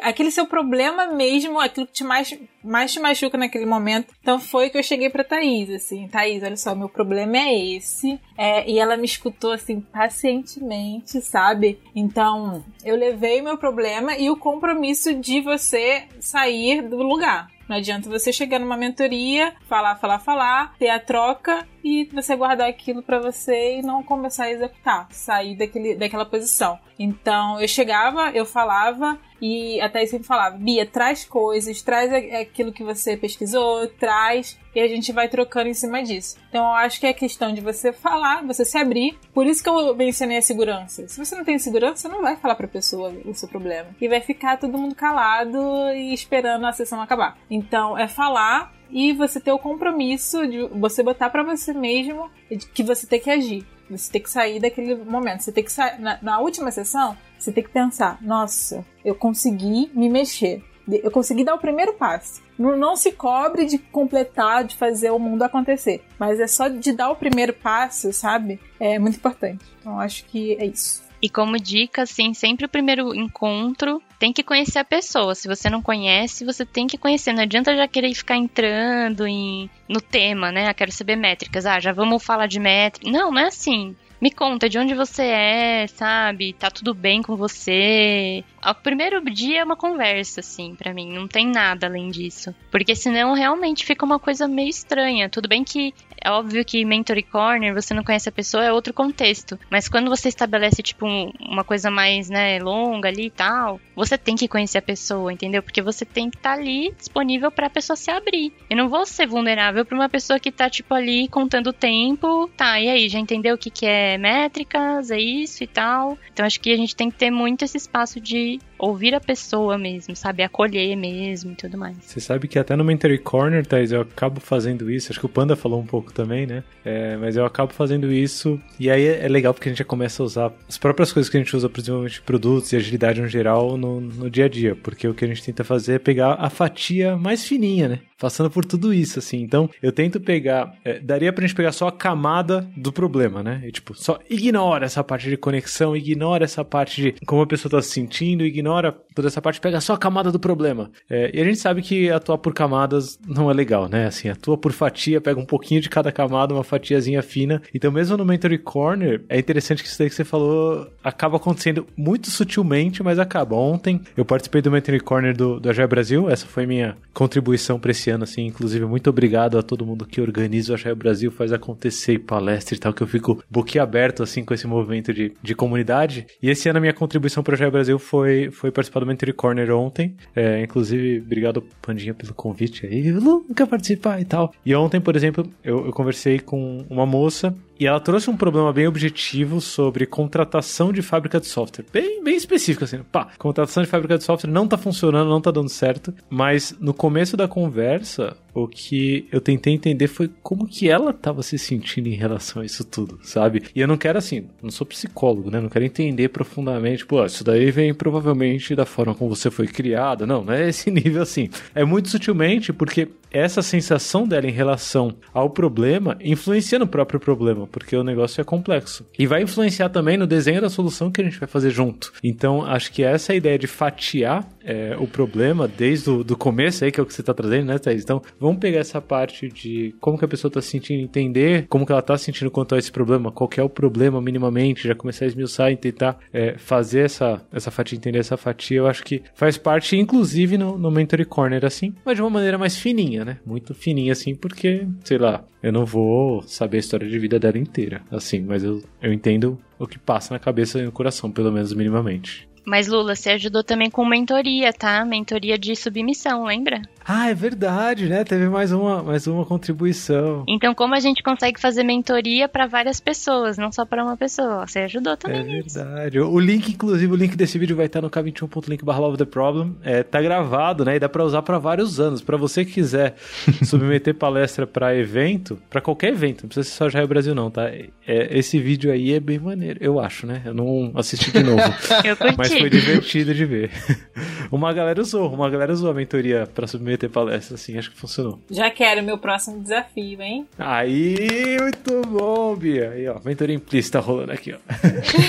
[0.03, 4.13] Aquele seu problema mesmo, aquilo que te mais, mais te machuca naquele momento.
[4.21, 8.21] Então foi que eu cheguei pra Thaís, assim, Thaís, olha só, meu problema é esse.
[8.37, 11.81] É, e ela me escutou assim pacientemente, sabe?
[11.95, 17.49] Então eu levei meu problema e o compromisso de você sair do lugar.
[17.67, 22.69] Não adianta você chegar numa mentoria, falar, falar, falar, ter a troca e você guardar
[22.69, 26.79] aquilo para você e não começar a executar, sair daquele, daquela posição.
[26.99, 32.83] Então eu chegava, eu falava e até sempre falava: Bia, traz coisas, traz aquilo que
[32.83, 36.39] você pesquisou, traz e a gente vai trocando em cima disso.
[36.49, 39.19] Então eu acho que é questão de você falar, você se abrir.
[39.35, 41.07] Por isso que eu mencionei a segurança.
[41.07, 43.89] Se você não tem segurança, não vai falar pra pessoa o seu problema.
[44.01, 45.59] E vai ficar todo mundo calado
[45.95, 47.37] e esperando a sessão acabar.
[47.51, 52.31] Então é falar e você ter o compromisso de você botar para você mesmo
[52.73, 53.67] que você tem que agir.
[53.91, 55.43] Você tem que sair daquele momento.
[55.43, 56.01] Você tem que sair.
[56.01, 60.63] Na, na última sessão, você tem que pensar: nossa, eu consegui me mexer.
[60.87, 62.43] Eu consegui dar o primeiro passo.
[62.59, 66.05] Não, se cobre de completar, de fazer o mundo acontecer.
[66.19, 68.61] Mas é só de dar o primeiro passo, sabe?
[68.79, 69.65] É muito importante.
[69.81, 71.03] Então acho que é isso.
[71.23, 75.35] E como dica, assim, sempre o primeiro encontro tem que conhecer a pessoa.
[75.35, 77.33] Se você não conhece, você tem que conhecer.
[77.33, 80.69] Não adianta já querer ficar entrando em, no tema, né?
[80.69, 81.65] Ah, quero saber métricas.
[81.65, 83.11] Ah, já vamos falar de métricas.
[83.11, 83.97] Não, não é assim.
[84.25, 86.55] Me conta de onde você é, sabe?
[86.55, 88.43] Tá tudo bem com você?
[88.65, 91.13] O primeiro dia é uma conversa, assim, para mim.
[91.13, 92.55] Não tem nada além disso.
[92.71, 95.29] Porque senão realmente fica uma coisa meio estranha.
[95.29, 95.93] Tudo bem que
[96.25, 99.59] é óbvio que mentor e corner, você não conhece a pessoa, é outro contexto.
[99.71, 104.17] Mas quando você estabelece, tipo, um, uma coisa mais, né, longa ali e tal, você
[104.17, 105.63] tem que conhecer a pessoa, entendeu?
[105.63, 108.53] Porque você tem que estar tá ali disponível para a pessoa se abrir.
[108.71, 112.51] Eu não vou ser vulnerável para uma pessoa que tá, tipo, ali contando o tempo.
[112.57, 115.11] Tá, e aí, já entendeu o que, que é métricas?
[115.11, 116.17] É isso e tal.
[116.33, 119.79] Então acho que a gente tem que ter muito esse espaço de ouvir a pessoa
[119.79, 120.43] mesmo, sabe?
[120.43, 121.97] Acolher mesmo e tudo mais.
[122.01, 125.11] Você sabe que até no Mentory Corner, Thais, eu acabo fazendo isso.
[125.11, 126.63] Acho que o Panda falou um pouco também, né?
[126.85, 128.61] É, mas eu acabo fazendo isso.
[128.79, 131.37] E aí é legal porque a gente já começa a usar as próprias coisas que
[131.37, 134.77] a gente usa, principalmente produtos e agilidade no geral, no, no dia a dia.
[134.77, 137.99] Porque o que a gente tenta fazer é pegar a fatia mais fininha, né?
[138.25, 139.43] Passando por tudo isso, assim.
[139.43, 140.79] Então, eu tento pegar.
[140.83, 143.61] É, daria pra gente pegar só a camada do problema, né?
[143.67, 147.71] E, tipo, só ignora essa parte de conexão, ignora essa parte de como a pessoa
[147.71, 150.91] tá se sentindo, ignora toda essa parte, pega só a camada do problema.
[151.11, 154.07] É, e a gente sabe que atuar por camadas não é legal, né?
[154.07, 157.61] Assim, atua por fatia, pega um pouquinho de cada camada, uma fatiazinha fina.
[157.75, 161.87] Então, mesmo no Mentory Corner, é interessante que isso daí que você falou acaba acontecendo
[161.95, 163.55] muito sutilmente, mas acaba.
[163.55, 168.09] Ontem eu participei do Mentory Corner do, do Brasil, essa foi minha contribuição para esse
[168.11, 168.47] ano, assim.
[168.47, 172.79] Inclusive, muito obrigado a todo mundo que organiza o Agile Brasil, faz acontecer palestra e
[172.79, 176.27] tal, que eu fico boquiaberto, assim, com esse movimento de, de comunidade.
[176.43, 179.33] E esse ano a minha contribuição para o Agile Brasil foi, foi participar do Mentory
[179.33, 180.15] Corner ontem.
[180.35, 183.09] É, inclusive, obrigado, Pandinha, pelo convite aí.
[183.09, 184.53] Eu nunca participar e tal.
[184.65, 188.73] E ontem, por exemplo, eu, eu conversei com uma moça e ela trouxe um problema
[188.73, 191.85] bem objetivo sobre contratação de fábrica de software.
[191.93, 193.01] Bem, bem específico, assim.
[193.11, 196.15] Pá, contratação de fábrica de software não tá funcionando, não tá dando certo.
[196.31, 201.43] Mas no começo da conversa, o que eu tentei entender foi como que ela tava
[201.43, 203.65] se sentindo em relação a isso tudo, sabe?
[203.75, 205.61] E eu não quero, assim, não sou psicólogo, né?
[205.61, 210.27] Não quero entender profundamente, pô, isso daí vem provavelmente da forma como você foi criada.
[210.27, 211.51] Não, não é esse nível assim.
[211.75, 217.67] É muito sutilmente, porque essa sensação dela em relação ao problema influencia no próprio problema,
[217.67, 219.05] porque o negócio é complexo.
[219.19, 222.13] E vai influenciar também no desenho da solução que a gente vai fazer junto.
[222.23, 226.85] Então, acho que essa é ideia de fatiar é, o problema desde o do começo
[226.85, 228.03] aí, que é o que você está trazendo, né, Thaís?
[228.03, 231.87] Então, vamos pegar essa parte de como que a pessoa está se sentindo, entender como
[231.87, 234.95] que ela está se sentindo quanto a esse problema, qual é o problema minimamente, já
[234.95, 239.03] começar a esmiuçar e tentar é, fazer essa, essa fatia, entender essa fatia, eu acho
[239.03, 243.25] que faz parte, inclusive, no, no Mentory Corner, assim, mas de uma maneira mais fininha,
[243.25, 243.39] né?
[243.47, 247.57] Muito fininha assim, porque, sei lá, eu não vou saber a história de vida dela
[247.57, 251.51] inteira, assim, mas eu, eu entendo o que passa na cabeça e no coração, pelo
[251.51, 252.47] menos minimamente.
[252.65, 255.05] Mas Lula, você ajudou também com mentoria, tá?
[255.05, 256.81] Mentoria de submissão, lembra?
[257.07, 258.25] Ah, é verdade, né?
[258.25, 260.45] Teve mais uma, mais uma contribuição.
[260.49, 264.67] Então, como a gente consegue fazer mentoria para várias pessoas, não só para uma pessoa?
[264.67, 265.41] Você ajudou também.
[265.41, 266.19] É verdade.
[266.19, 269.77] O link, inclusive, o link desse vídeo vai estar no k21.link barra the problem.
[269.83, 270.97] É, tá gravado, né?
[270.97, 272.23] E dá para usar para vários anos.
[272.23, 273.17] Para você que quiser
[273.65, 277.69] submeter palestra para evento, para qualquer evento, não precisa ser só Jair Brasil não, tá?
[277.69, 280.41] É, esse vídeo aí é bem maneiro, eu acho, né?
[280.45, 281.63] Eu não assisti de novo.
[282.03, 282.37] eu curti.
[282.39, 283.71] Mas foi divertido de ver.
[284.51, 288.41] uma galera usou, uma galera usou a mentoria para submeter palestra, assim, acho que funcionou.
[288.51, 290.47] Já quero meu próximo desafio, hein?
[290.59, 292.91] Aí, muito bom, Bia.
[292.91, 294.59] Aí, ó, mentoria implícita rolando aqui, ó.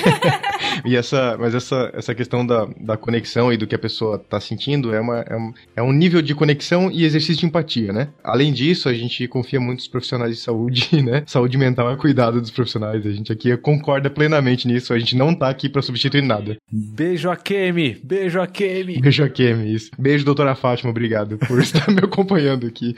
[0.85, 4.39] e essa, mas essa, essa questão da, da conexão e do que a pessoa tá
[4.39, 8.09] sentindo é, uma, é, um, é um nível de conexão e exercício de empatia, né?
[8.23, 11.23] Além disso, a gente confia muito nos profissionais de saúde, né?
[11.25, 13.05] Saúde mental é cuidado dos profissionais.
[13.05, 14.93] A gente aqui concorda plenamente nisso.
[14.93, 16.57] A gente não tá aqui para substituir nada.
[16.71, 18.99] Beijo a Kemi, beijo a Kemi.
[18.99, 19.91] Beijo a Kemi, isso.
[19.97, 22.95] Beijo, doutora Fátima, obrigado por estar me acompanhando aqui.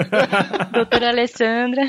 [0.72, 1.82] doutora Alessandra.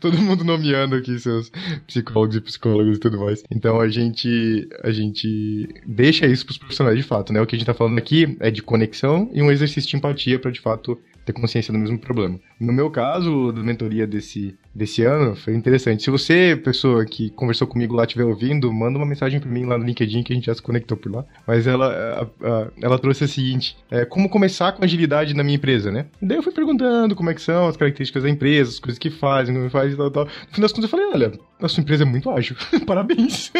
[0.00, 1.50] Todo mundo nomeando aqui seus
[1.86, 3.42] psicólogos e psicólogas e tudo mais.
[3.50, 7.40] Então a gente a gente deixa isso pros profissionais de fato, né?
[7.40, 10.38] O que a gente tá falando aqui é de conexão e um exercício de empatia
[10.38, 10.98] para de fato
[11.30, 12.38] ter consciência do mesmo problema.
[12.58, 16.02] No meu caso, da mentoria desse, desse ano, foi interessante.
[16.02, 19.78] Se você, pessoa que conversou comigo lá, estiver ouvindo, manda uma mensagem para mim lá
[19.78, 21.24] no LinkedIn, que a gente já se conectou por lá.
[21.46, 25.56] Mas ela, a, a, ela trouxe o seguinte: é, como começar com agilidade na minha
[25.56, 26.06] empresa, né?
[26.20, 29.10] Daí eu fui perguntando como é que são as características da empresa, as coisas que
[29.10, 30.24] fazem, como faz e tal, tal.
[30.24, 32.56] No fim das contas, eu falei: olha, a sua empresa é muito ágil.
[32.86, 33.52] Parabéns.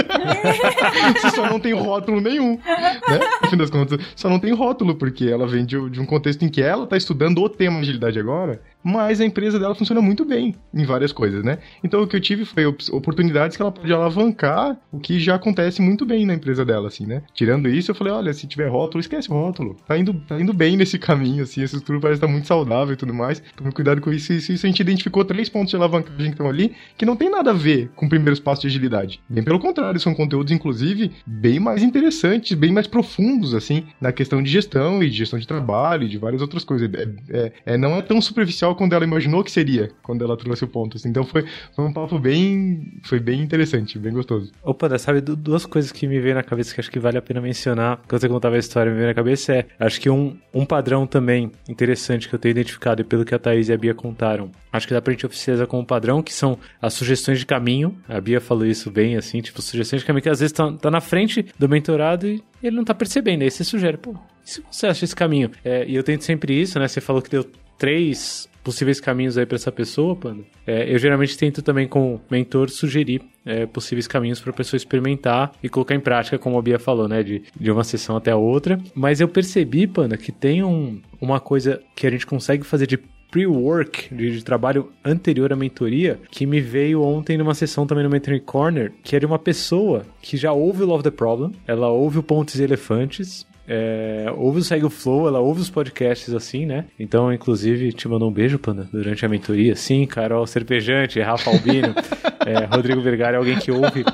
[1.14, 2.56] você só não tem rótulo nenhum.
[2.56, 3.20] Né?
[3.42, 6.44] No fim das contas, só não tem rótulo, porque ela vem de, de um contexto
[6.44, 10.24] em que ela está estudando o tema agilidade agora mas a empresa dela funciona muito
[10.24, 11.58] bem em várias coisas, né?
[11.84, 15.82] Então o que eu tive foi oportunidades que ela pode alavancar o que já acontece
[15.82, 17.22] muito bem na empresa dela, assim, né?
[17.34, 19.76] Tirando isso, eu falei, olha, se tiver rótulo, esquece o rótulo.
[19.86, 22.94] Tá indo, tá indo bem nesse caminho, assim, essa estrutura parece estar tá muito saudável
[22.94, 23.42] e tudo mais.
[23.56, 24.32] Tome cuidado com isso.
[24.32, 27.30] Isso, isso a gente identificou três pontos de alavancagem que estão ali, que não tem
[27.30, 29.20] nada a ver com primeiros passos de agilidade.
[29.28, 34.42] Bem pelo contrário, são conteúdos, inclusive, bem mais interessantes, bem mais profundos, assim, na questão
[34.42, 36.88] de gestão e de gestão de trabalho e de várias outras coisas.
[36.94, 40.64] É, é, é não é tão superficial quando ela imaginou que seria, quando ela trouxe
[40.64, 40.96] o ponto.
[40.96, 41.08] Assim.
[41.08, 43.00] Então foi, foi um papo bem.
[43.04, 44.52] Foi bem interessante, bem gostoso.
[44.62, 47.40] Opa, sabe, duas coisas que me veio na cabeça que acho que vale a pena
[47.40, 48.00] mencionar.
[48.08, 49.66] Quando você contava a história, me veio na cabeça é.
[49.78, 53.38] Acho que um, um padrão também interessante que eu tenho identificado, e pelo que a
[53.38, 56.58] Thaís e a Bia contaram, acho que dá pra gente oficializar como padrão, que são
[56.80, 57.96] as sugestões de caminho.
[58.08, 60.90] A Bia falou isso bem, assim, tipo, sugestões de caminho que às vezes tá, tá
[60.90, 63.42] na frente do mentorado e ele não tá percebendo.
[63.42, 64.14] Aí você sugere, pô,
[64.50, 65.50] se você acha esse caminho?
[65.64, 66.88] É, e eu tento sempre isso, né?
[66.88, 67.46] Você falou que deu
[67.78, 70.42] três possíveis caminhos aí para essa pessoa, Panda.
[70.66, 75.52] É, eu geralmente tento também, como mentor, sugerir é, possíveis caminhos para a pessoa experimentar
[75.62, 77.22] e colocar em prática, como a Bia falou, né?
[77.22, 78.78] De, de uma sessão até a outra.
[78.94, 82.98] Mas eu percebi, Panda, que tem um, uma coisa que a gente consegue fazer de
[83.30, 88.10] pre-work, de, de, trabalho anterior à mentoria, que me veio ontem numa sessão também no
[88.10, 92.18] Mentoring Corner, que era uma pessoa que já ouve o Love the Problem, ela ouve
[92.18, 96.66] o Pontos e Elefantes, é, ouve o Segue o Flow, ela ouve os podcasts assim,
[96.66, 96.86] né?
[96.98, 99.76] Então, inclusive, te mandou um beijo, Panda, durante a mentoria.
[99.76, 101.94] Sim, Carol Serpejante, Rafa Albino,
[102.44, 104.04] é, Rodrigo Vergara, alguém que ouve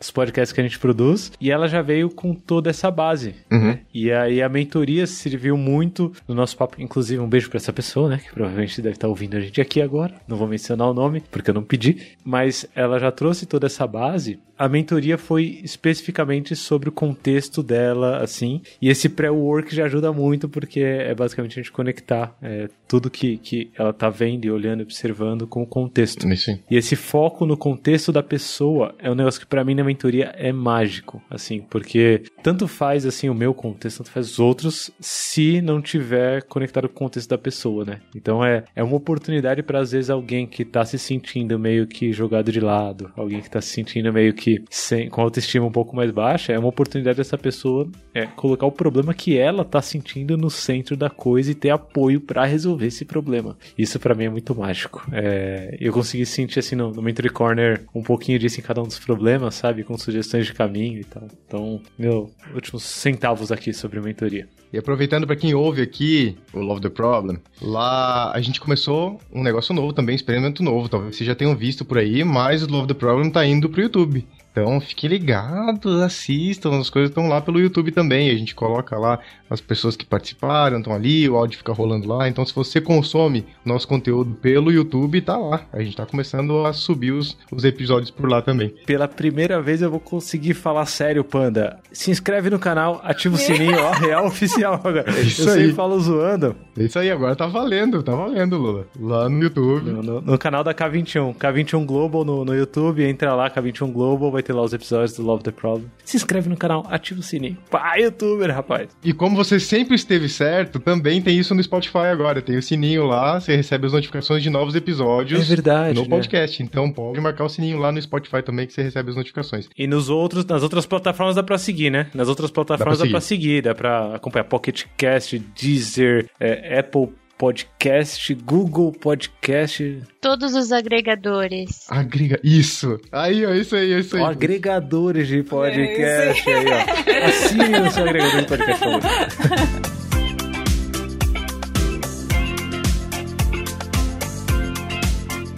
[0.00, 3.34] os podcasts que a gente produz, e ela já veio com toda essa base.
[3.50, 3.78] Uhum.
[3.92, 6.80] E aí a mentoria serviu muito no nosso papo.
[6.80, 8.18] Inclusive, um beijo para essa pessoa, né?
[8.18, 10.14] Que provavelmente deve estar ouvindo a gente aqui agora.
[10.28, 12.16] Não vou mencionar o nome, porque eu não pedi.
[12.24, 14.38] Mas ela já trouxe toda essa base.
[14.58, 18.62] A mentoria foi especificamente sobre o contexto dela, assim.
[18.80, 23.36] E esse pré-work já ajuda muito, porque é basicamente a gente conectar é, tudo que,
[23.36, 26.26] que ela tá vendo e olhando e observando com o contexto.
[26.36, 26.58] Sim.
[26.70, 30.34] E esse foco no contexto da pessoa é um negócio que para mim na mentoria
[30.36, 35.62] é mágico, assim, porque tanto faz assim o meu contexto, tanto faz os outros, se
[35.62, 38.00] não tiver conectado com o contexto da pessoa, né?
[38.14, 42.12] Então é, é uma oportunidade para às vezes alguém que tá se sentindo meio que
[42.12, 45.96] jogado de lado, alguém que tá se sentindo meio que sem, com autoestima um pouco
[45.96, 50.36] mais baixa, é uma oportunidade dessa pessoa é, colocar o problema que ela tá sentindo
[50.36, 53.56] no centro da coisa e ter apoio para resolver esse problema.
[53.78, 55.06] Isso para mim é muito mágico.
[55.12, 58.98] É, eu consegui sentir assim no, no Corner um pouquinho disso em cada um dos
[58.98, 59.75] problemas, sabe?
[59.76, 59.84] Sabe?
[59.84, 61.28] Com sugestões de caminho e tal.
[61.46, 64.48] Então, meu, últimos centavos aqui sobre mentoria.
[64.72, 69.42] E aproveitando para quem ouve aqui o Love the Problem, lá a gente começou um
[69.42, 70.88] negócio novo também, experimento novo.
[70.88, 73.82] Talvez vocês já tenham visto por aí, mas o Love the Problem tá indo pro
[73.82, 74.26] YouTube.
[74.50, 78.30] Então fiquem ligados, assistam, as coisas estão lá pelo YouTube também.
[78.30, 82.28] A gente coloca lá as pessoas que participaram, estão ali, o áudio fica rolando lá.
[82.28, 85.62] Então se você consome nosso conteúdo pelo YouTube, tá lá.
[85.72, 88.74] A gente tá começando a subir os, os episódios por lá também.
[88.86, 91.78] Pela primeira vez eu vou conseguir falar sério, Panda.
[91.92, 95.04] Se inscreve no canal, ativa o sininho, ó, real oficial agora.
[95.16, 95.60] É isso eu aí.
[95.60, 96.56] sempre falo zoando.
[96.78, 98.86] É isso aí, agora tá valendo, tá valendo, Lula.
[98.98, 99.90] Lá no YouTube.
[99.90, 101.34] No, no, no canal da K21.
[101.36, 105.22] K21 Global no, no YouTube, entra lá, K21 Global, vai ter lá os episódios do
[105.22, 105.90] Love the Problem.
[106.04, 107.56] Se inscreve no canal, ativa o sininho.
[107.70, 108.88] Pá, youtuber, rapaz.
[109.02, 112.42] E como você sempre esteve certo, também tem isso no Spotify agora.
[112.42, 115.40] Tem o sininho lá, você recebe as notificações de novos episódios.
[115.40, 115.94] É verdade.
[115.94, 116.08] No né?
[116.08, 116.62] podcast.
[116.62, 119.68] Então pode marcar o sininho lá no Spotify também que você recebe as notificações.
[119.76, 122.08] E nos outros, nas outras plataformas dá pra seguir, né?
[122.14, 126.30] Nas outras plataformas dá pra seguir, dá pra, seguir, dá pra acompanhar Pocket Cast, Deezer,
[126.40, 130.02] é, Apple Podcast, Google Podcast.
[130.20, 131.86] Todos os agregadores.
[131.90, 132.40] Agrega.
[132.42, 132.98] Isso.
[133.12, 134.22] Aí, ó, isso aí, isso aí.
[134.22, 137.26] Ó, agregadores de podcast é aí, ó.
[137.28, 139.96] Assine o seu agregador de podcast, por favor.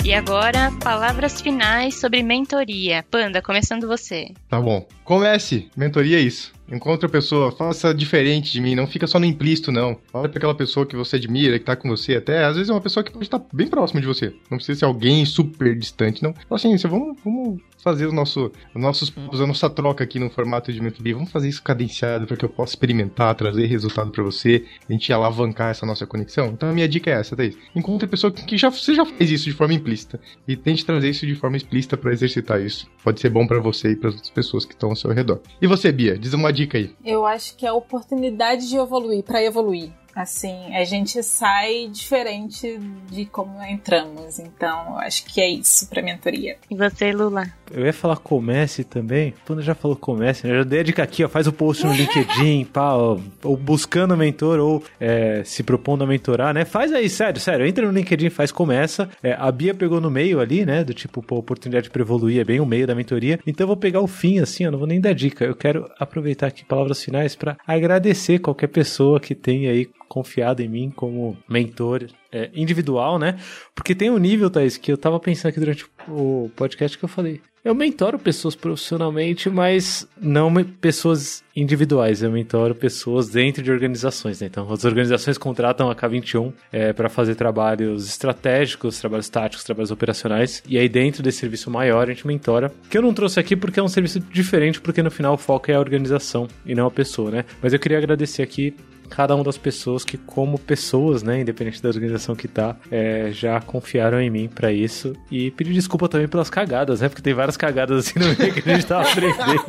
[0.05, 3.05] E agora, palavras finais sobre mentoria.
[3.11, 4.29] Panda, começando você.
[4.49, 4.89] Tá bom.
[5.05, 5.69] Comece.
[5.77, 6.58] Mentoria é isso.
[6.71, 9.97] Encontra a pessoa, faça diferente de mim, não fica só no implícito, não.
[10.13, 12.73] Olha pra aquela pessoa que você admira, que tá com você, até às vezes é
[12.73, 14.35] uma pessoa que pode estar bem próximo de você.
[14.51, 16.31] Não precisa ser alguém super distante, não.
[16.31, 20.73] Então, assim, vamos, vamos fazer o nosso, os nossos a nossa troca aqui no formato
[20.73, 21.15] de mentoria.
[21.15, 25.13] Vamos fazer isso cadenciado para que eu possa experimentar, trazer resultado para você, a gente
[25.13, 26.49] alavancar essa nossa conexão.
[26.49, 27.57] Então a minha dica é essa, Thaís.
[27.75, 31.11] Encontre a pessoa que já, você já fez isso de forma implícita e tente trazer
[31.11, 32.89] isso de forma explícita para exercitar isso.
[33.03, 35.41] Pode ser bom para você e para as pessoas que estão ao seu redor.
[35.61, 36.95] E você, Bia, diz uma dica aí.
[37.05, 39.93] Eu acho que é a oportunidade de evoluir, para evoluir.
[40.15, 42.79] Assim, a gente sai diferente
[43.11, 44.39] de como entramos.
[44.39, 46.57] Então, eu acho que é isso pra mentoria.
[46.71, 47.47] E você, Lula?
[47.71, 49.35] Eu ia falar comece também.
[49.47, 50.53] Quando já falou comece, né?
[50.53, 51.29] Eu já dei a dica aqui, ó.
[51.29, 56.07] Faz o post no LinkedIn, pá, ó, ou buscando mentor, ou é, se propondo a
[56.07, 56.65] mentorar, né?
[56.65, 57.67] Faz aí, sério, sério.
[57.67, 59.09] Entra no LinkedIn, faz, começa.
[59.23, 60.83] É, a Bia pegou no meio ali, né?
[60.83, 63.39] Do tipo, pô, oportunidade para evoluir é bem o meio da mentoria.
[63.47, 64.71] Então eu vou pegar o fim, assim, ó.
[64.71, 65.45] Não vou nem dar dica.
[65.45, 70.69] Eu quero aproveitar aqui palavras finais para agradecer qualquer pessoa que tenha aí confiado em
[70.69, 73.39] mim como mentor é, individual, né?
[73.75, 77.09] Porque tem um nível, Thaís, que eu tava pensando aqui durante o podcast que eu
[77.09, 77.41] falei.
[77.65, 82.23] Eu mentoro pessoas profissionalmente, mas não pessoas individuais.
[82.23, 84.41] Eu mentoro pessoas dentro de organizações.
[84.41, 84.47] Né?
[84.47, 90.63] Então, as organizações contratam a K21 é, para fazer trabalhos estratégicos, trabalhos táticos, trabalhos operacionais.
[90.69, 92.73] E aí, dentro desse serviço maior, a gente mentora.
[92.89, 95.71] Que eu não trouxe aqui porque é um serviço diferente, porque no final o foco
[95.71, 97.45] é a organização e não a pessoa, né?
[97.61, 98.75] Mas eu queria agradecer aqui
[99.09, 103.61] cada uma das pessoas que, como pessoas, né, independente da organização que tá, é, já
[103.61, 105.15] confiaram em mim para isso.
[105.31, 107.09] E pedir desculpa também pelas cagadas, né?
[107.09, 109.65] Porque tem várias cagadas assim no meio que a gente tá aprendendo.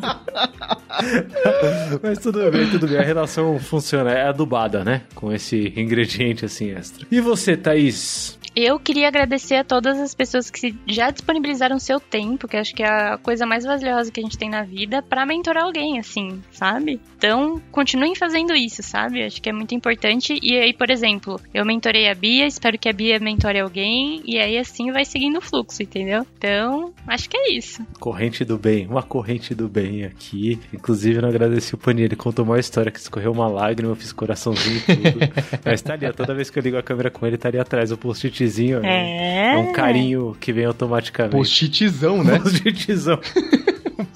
[2.02, 2.98] Mas tudo bem, tudo bem.
[2.98, 5.04] A relação funciona, é adubada, né?
[5.16, 7.06] Com esse ingrediente assim extra.
[7.12, 8.39] E você, Thaís?
[8.62, 12.84] Eu queria agradecer a todas as pessoas que já disponibilizaram seu tempo, que acho que
[12.84, 16.44] é a coisa mais valiosa que a gente tem na vida, para mentorar alguém, assim,
[16.52, 17.00] sabe?
[17.18, 19.24] Então, continuem fazendo isso, sabe?
[19.24, 20.38] Acho que é muito importante.
[20.42, 24.38] E aí, por exemplo, eu mentorei a Bia, espero que a Bia mentore alguém, e
[24.38, 26.28] aí assim vai seguindo o fluxo, entendeu?
[26.38, 27.82] Então, acho que é isso.
[27.98, 30.60] Corrente do bem, uma corrente do bem aqui.
[30.74, 33.96] Inclusive, eu não agradeci o Pani, ele contou uma história que escorreu uma lágrima, eu
[33.96, 35.20] fiz coraçãozinho e tudo.
[35.64, 37.90] Mas tá ali, toda vez que eu ligo a câmera com ele, tá ali atrás
[37.92, 38.84] o post postitzinho.
[38.84, 39.54] É.
[39.54, 41.36] é um carinho que vem automaticamente.
[41.36, 42.40] Postitzão, né?
[42.40, 43.20] Postitzão.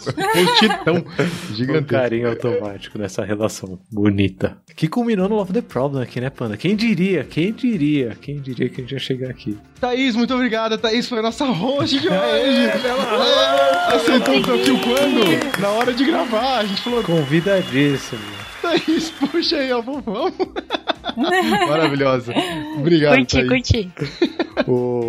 [0.03, 1.05] Postitão.
[1.53, 1.83] Gigantesco.
[1.83, 4.57] Um carinho automático nessa relação bonita.
[4.75, 6.57] Que culminou no Love the Problem aqui, né, Panda?
[6.57, 7.23] Quem diria?
[7.23, 8.17] Quem diria?
[8.19, 9.57] Quem diria que a gente ia chegar aqui?
[9.79, 10.77] Thaís, muito obrigada.
[10.77, 12.15] Thaís foi a nossa host de hoje.
[12.15, 15.59] É, aceitou o quando?
[15.59, 16.59] Na hora de gravar.
[16.59, 17.03] A gente falou.
[17.03, 18.52] Convidadíssimo.
[18.63, 20.05] Thaís, puxa aí, ó, vamos.
[21.67, 22.33] Maravilhosa.
[22.77, 23.49] Obrigado, curti, Thaís.
[23.49, 23.91] Curti,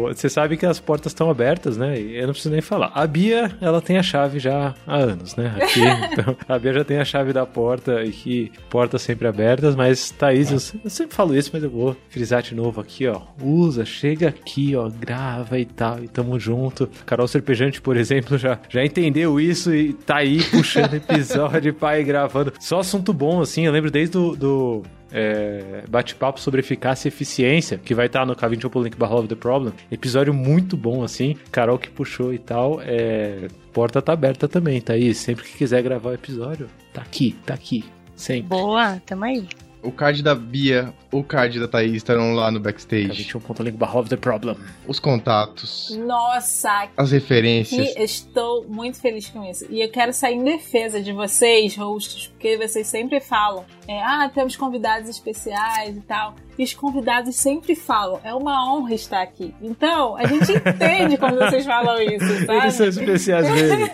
[0.08, 1.98] Você sabe que as portas estão abertas, né?
[1.98, 2.90] Eu não preciso nem falar.
[2.92, 5.54] A Bia, ela tem a chave já há anos, né?
[5.56, 5.80] Aqui,
[6.12, 10.10] então, a Bia já tem a chave da porta e que portas sempre abertas, mas
[10.10, 13.20] Thaís, eu, eu sempre falo isso, mas eu vou frisar de novo aqui, ó.
[13.40, 16.88] Usa, chega aqui, ó, grava e tal, e tamo junto.
[17.06, 22.52] Carol Serpejante, por exemplo, já, já entendeu isso e tá aí puxando episódio, pai, gravando.
[22.58, 24.82] Só assunto bom, assim, eu lembro desde do, do
[25.12, 29.72] é, bate-papo sobre eficácia e eficiência, que vai estar no k21.link barra of the problem.
[29.90, 31.36] Episódio muito bom, assim.
[31.52, 32.80] Carol que puxou e tal.
[32.82, 35.14] É, porta tá aberta também, tá aí.
[35.14, 37.84] Sempre que quiser gravar o episódio, tá aqui, tá aqui.
[38.16, 38.48] Sempre.
[38.48, 39.46] Boa, tamo aí.
[39.84, 43.24] O card da Bia, o card da Thaís estarão lá no backstage.
[43.24, 44.56] k21.link barra of the problem.
[44.88, 45.94] Os contatos.
[46.06, 47.94] Nossa, as referências.
[47.96, 49.66] Estou muito feliz com isso.
[49.68, 54.30] E eu quero sair em defesa de vocês, hosts, porque vocês sempre falam: é, ah,
[54.34, 56.34] temos convidados especiais e tal.
[56.58, 59.54] E os convidados sempre falam: é uma honra estar aqui.
[59.60, 62.62] Então, a gente entende quando vocês falam isso, sabe?
[62.62, 63.90] Eles são especiais mesmo.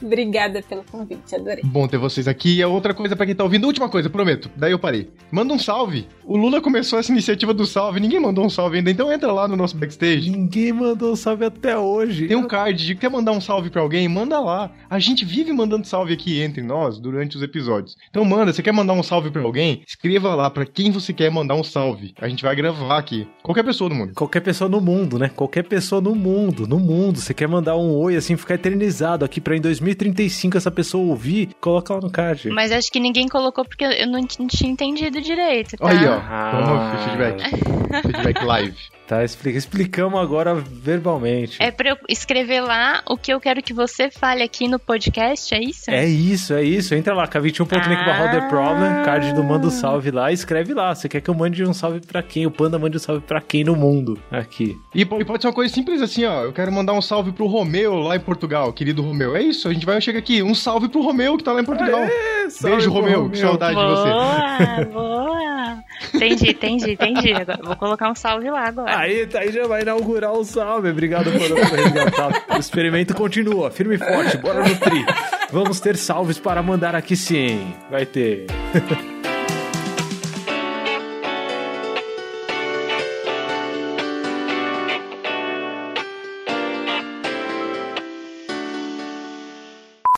[0.02, 1.62] Obrigada pelo convite, adorei.
[1.64, 2.56] Bom ter vocês aqui.
[2.56, 4.50] E a outra coisa para quem tá ouvindo, última coisa, prometo.
[4.56, 5.10] Daí eu parei.
[5.30, 6.06] Manda um salve.
[6.24, 9.48] O Lula começou essa iniciativa do salve, ninguém mandou um salve ainda, então entra lá
[9.48, 10.30] no nosso backstage.
[10.30, 12.26] Ninguém mandou um salve até hoje.
[12.28, 14.70] Tem um card de quer mandar um salve para alguém, manda lá.
[14.90, 17.96] A gente vive mandando salve aqui entre nós durante os episódios.
[18.10, 19.82] Então manda, você quer mandar um salve para alguém?
[19.86, 22.14] Escreva lá para quem você quer mandar um salve.
[22.20, 23.28] A gente vai gravar aqui.
[23.42, 24.12] Qualquer pessoa do mundo.
[24.14, 25.28] Qualquer pessoa no mundo, né?
[25.28, 27.18] Qualquer pessoa no mundo, no mundo.
[27.18, 31.50] Você quer mandar um oi assim, ficar eternizado aqui para em 2035 essa pessoa ouvir,
[31.60, 32.48] coloca lá no card.
[32.50, 35.88] Mas acho que ninguém colocou porque eu não tinha entendido direito, tá?
[35.88, 36.20] Aí, ó.
[36.50, 38.02] Toma feedback.
[38.02, 38.97] feedback live.
[39.08, 41.56] Tá, explica, explicamos agora verbalmente.
[41.62, 45.54] É pra eu escrever lá o que eu quero que você fale aqui no podcast,
[45.54, 45.90] é isso?
[45.90, 46.94] É isso, é isso.
[46.94, 48.28] Entra lá, k21.link ah.
[48.28, 50.94] The Problem, card do Manda Salve lá, escreve lá.
[50.94, 52.44] Você quer que eu mande um salve pra quem?
[52.44, 54.76] O Panda mande um salve pra quem no mundo aqui.
[54.94, 56.42] E, e pode ser uma coisa simples assim, ó.
[56.42, 59.34] Eu quero mandar um salve pro Romeu lá em Portugal, querido Romeu.
[59.34, 60.42] É isso, a gente vai chegar aqui.
[60.42, 62.00] Um salve pro Romeu que tá lá em Portugal.
[62.50, 63.22] salve Beijo, Romeu.
[63.22, 63.30] Romeu.
[63.30, 64.84] Que saudade de você.
[64.84, 65.27] Boa, boa.
[66.14, 67.32] Entendi, entendi, entendi.
[67.32, 68.98] Agora, vou colocar um salve lá agora.
[68.98, 70.90] Aí, aí já vai inaugurar o salve.
[70.90, 72.44] Obrigado por resgatar.
[72.54, 75.04] O experimento continua, firme e forte, bora no tri.
[75.52, 77.74] Vamos ter salves para mandar aqui sim.
[77.90, 78.46] Vai ter.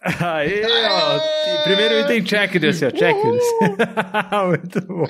[0.02, 0.99] Aí, ó.
[1.74, 2.90] Primeiro item checklist, ó.
[2.90, 3.50] Checklist.
[4.48, 5.04] muito bom.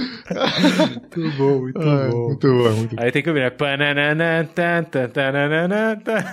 [1.16, 2.26] Muito bom, muito Ah, bom.
[2.28, 3.02] muito bom, muito bom.
[3.02, 3.50] Aí tem que ouvir, né?
[3.50, 6.24] Pananana, tan, tan, tananana, tan.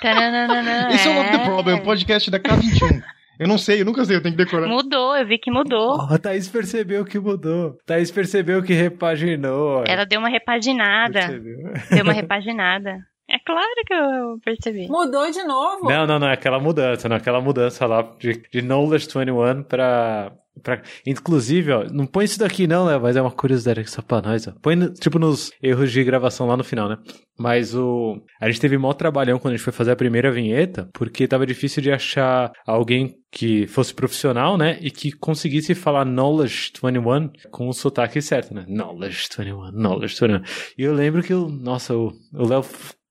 [0.00, 3.02] Tananana, Esse é o Love the Problem, podcast da K21.
[3.38, 4.68] Eu não sei, eu nunca sei, eu tenho que decorar.
[4.68, 5.96] Mudou, eu vi que mudou.
[5.98, 7.76] Ó, a Thaís percebeu que mudou.
[7.86, 9.82] Thaís percebeu que repaginou.
[9.86, 11.20] Ela deu uma repaginada.
[11.20, 11.72] Percebeu.
[11.90, 12.98] Deu uma repaginada.
[13.32, 14.88] É claro que eu percebi.
[14.88, 15.88] Mudou de novo?
[15.88, 19.62] Não, não, não, é aquela mudança, não, é aquela mudança lá de, de Knowledge 21
[19.62, 20.82] pra, pra.
[21.06, 24.20] Inclusive, ó, não põe isso daqui não, Léo, mas é uma curiosidade aqui só pra
[24.20, 24.52] nós, ó.
[24.60, 26.98] Põe, no- tipo, nos erros de gravação lá no final, né?
[27.38, 28.20] Mas o.
[28.38, 31.46] A gente teve maior trabalhão quando a gente foi fazer a primeira vinheta, porque tava
[31.46, 34.76] difícil de achar alguém que fosse profissional, né?
[34.82, 38.66] E que conseguisse falar Knowledge 21 com o sotaque certo, né?
[38.68, 40.42] Knowledge 21, Knowledge 21.
[40.76, 41.48] E eu lembro que o.
[41.48, 42.62] Nossa, o o Léo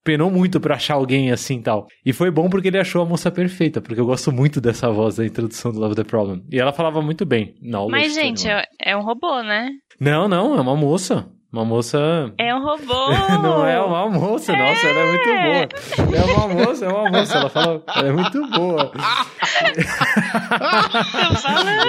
[0.03, 1.87] penou muito pra achar alguém assim e tal.
[2.05, 5.15] E foi bom porque ele achou a moça perfeita, porque eu gosto muito dessa voz
[5.15, 6.41] da introdução do Love the Problem.
[6.51, 7.53] E ela falava muito bem.
[7.61, 8.51] Knowledge Mas, gente, 21.
[8.51, 9.69] é, é um robô, né?
[9.99, 11.27] Não, não, é uma moça.
[11.53, 12.31] Uma moça.
[12.37, 13.11] É um robô!
[13.43, 16.15] Não é uma moça, nossa, ela é muito boa.
[16.17, 17.83] É uma moça, é uma moça, ela fala.
[17.93, 18.85] Ela é muito boa.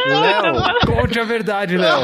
[0.04, 0.86] Tô Léo, falando.
[0.86, 2.00] conte a verdade, Léo.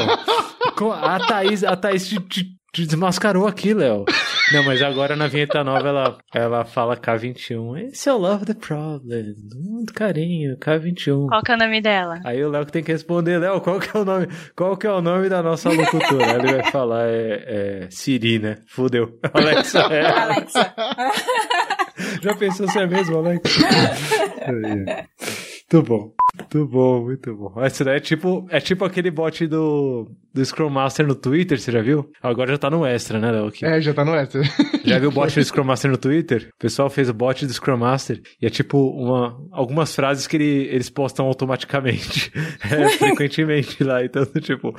[1.01, 4.05] A Thaís, a Thaís te, te- te desmascarou aqui, Léo.
[4.51, 7.89] Não, mas agora na vinheta nova ela, ela fala K21.
[7.91, 9.35] Esse é o Love the Problem.
[9.55, 11.27] Muito carinho, K21.
[11.27, 12.19] Qual que é o nome dela?
[12.25, 14.27] Aí o Léo que tem que responder, Léo, qual que é o nome?
[14.55, 16.33] Qual que é o nome da nossa locutora?
[16.33, 18.57] Ele vai falar, é, é Siri, né?
[18.67, 19.19] Fudeu.
[19.33, 20.05] Alexa, é.
[20.05, 20.73] Alexa.
[22.21, 23.55] Já pensou se é mesmo, Alex?
[25.71, 26.11] muito bom.
[26.37, 27.65] Muito bom, muito bom.
[27.65, 31.71] Esse daí é tipo, é tipo aquele bot do, do Scrum Master no Twitter, você
[31.71, 32.09] já viu?
[32.21, 33.51] Agora já tá no extra, né, Léo?
[33.63, 34.41] É, já tá no extra.
[34.85, 36.49] Já viu o bot do Scrum Master no Twitter?
[36.55, 40.37] O pessoal fez o bot do Scrum Master e é tipo uma, algumas frases que
[40.37, 42.31] ele- eles postam automaticamente,
[42.71, 44.03] é, frequentemente lá.
[44.03, 44.73] Então, tipo,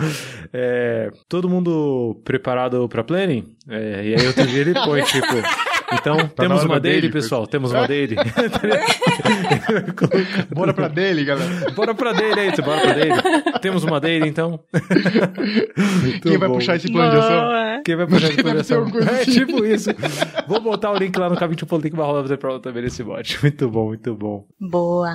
[0.52, 3.54] é, todo mundo preparado pra planning?
[3.68, 5.26] É, e aí outro dia ele põe, tipo,
[5.92, 8.16] então na temos uma daily, pessoal, temos uma daily.
[10.54, 11.70] Bora pra dele, galera.
[11.72, 13.22] Bora pra daily aí, bora pra daily.
[13.60, 14.60] Temos uma daily, então?
[16.22, 17.82] Quem vai puxar esse plano de ação?
[17.84, 18.78] Quem vai puxar ter coleção?
[18.78, 19.32] alguma coisa É assim.
[19.32, 19.90] tipo isso.
[20.46, 23.38] Vou botar o link lá no k21.link barra Love the Problem também nesse bot.
[23.42, 24.44] Muito bom, muito bom.
[24.60, 25.14] Boa.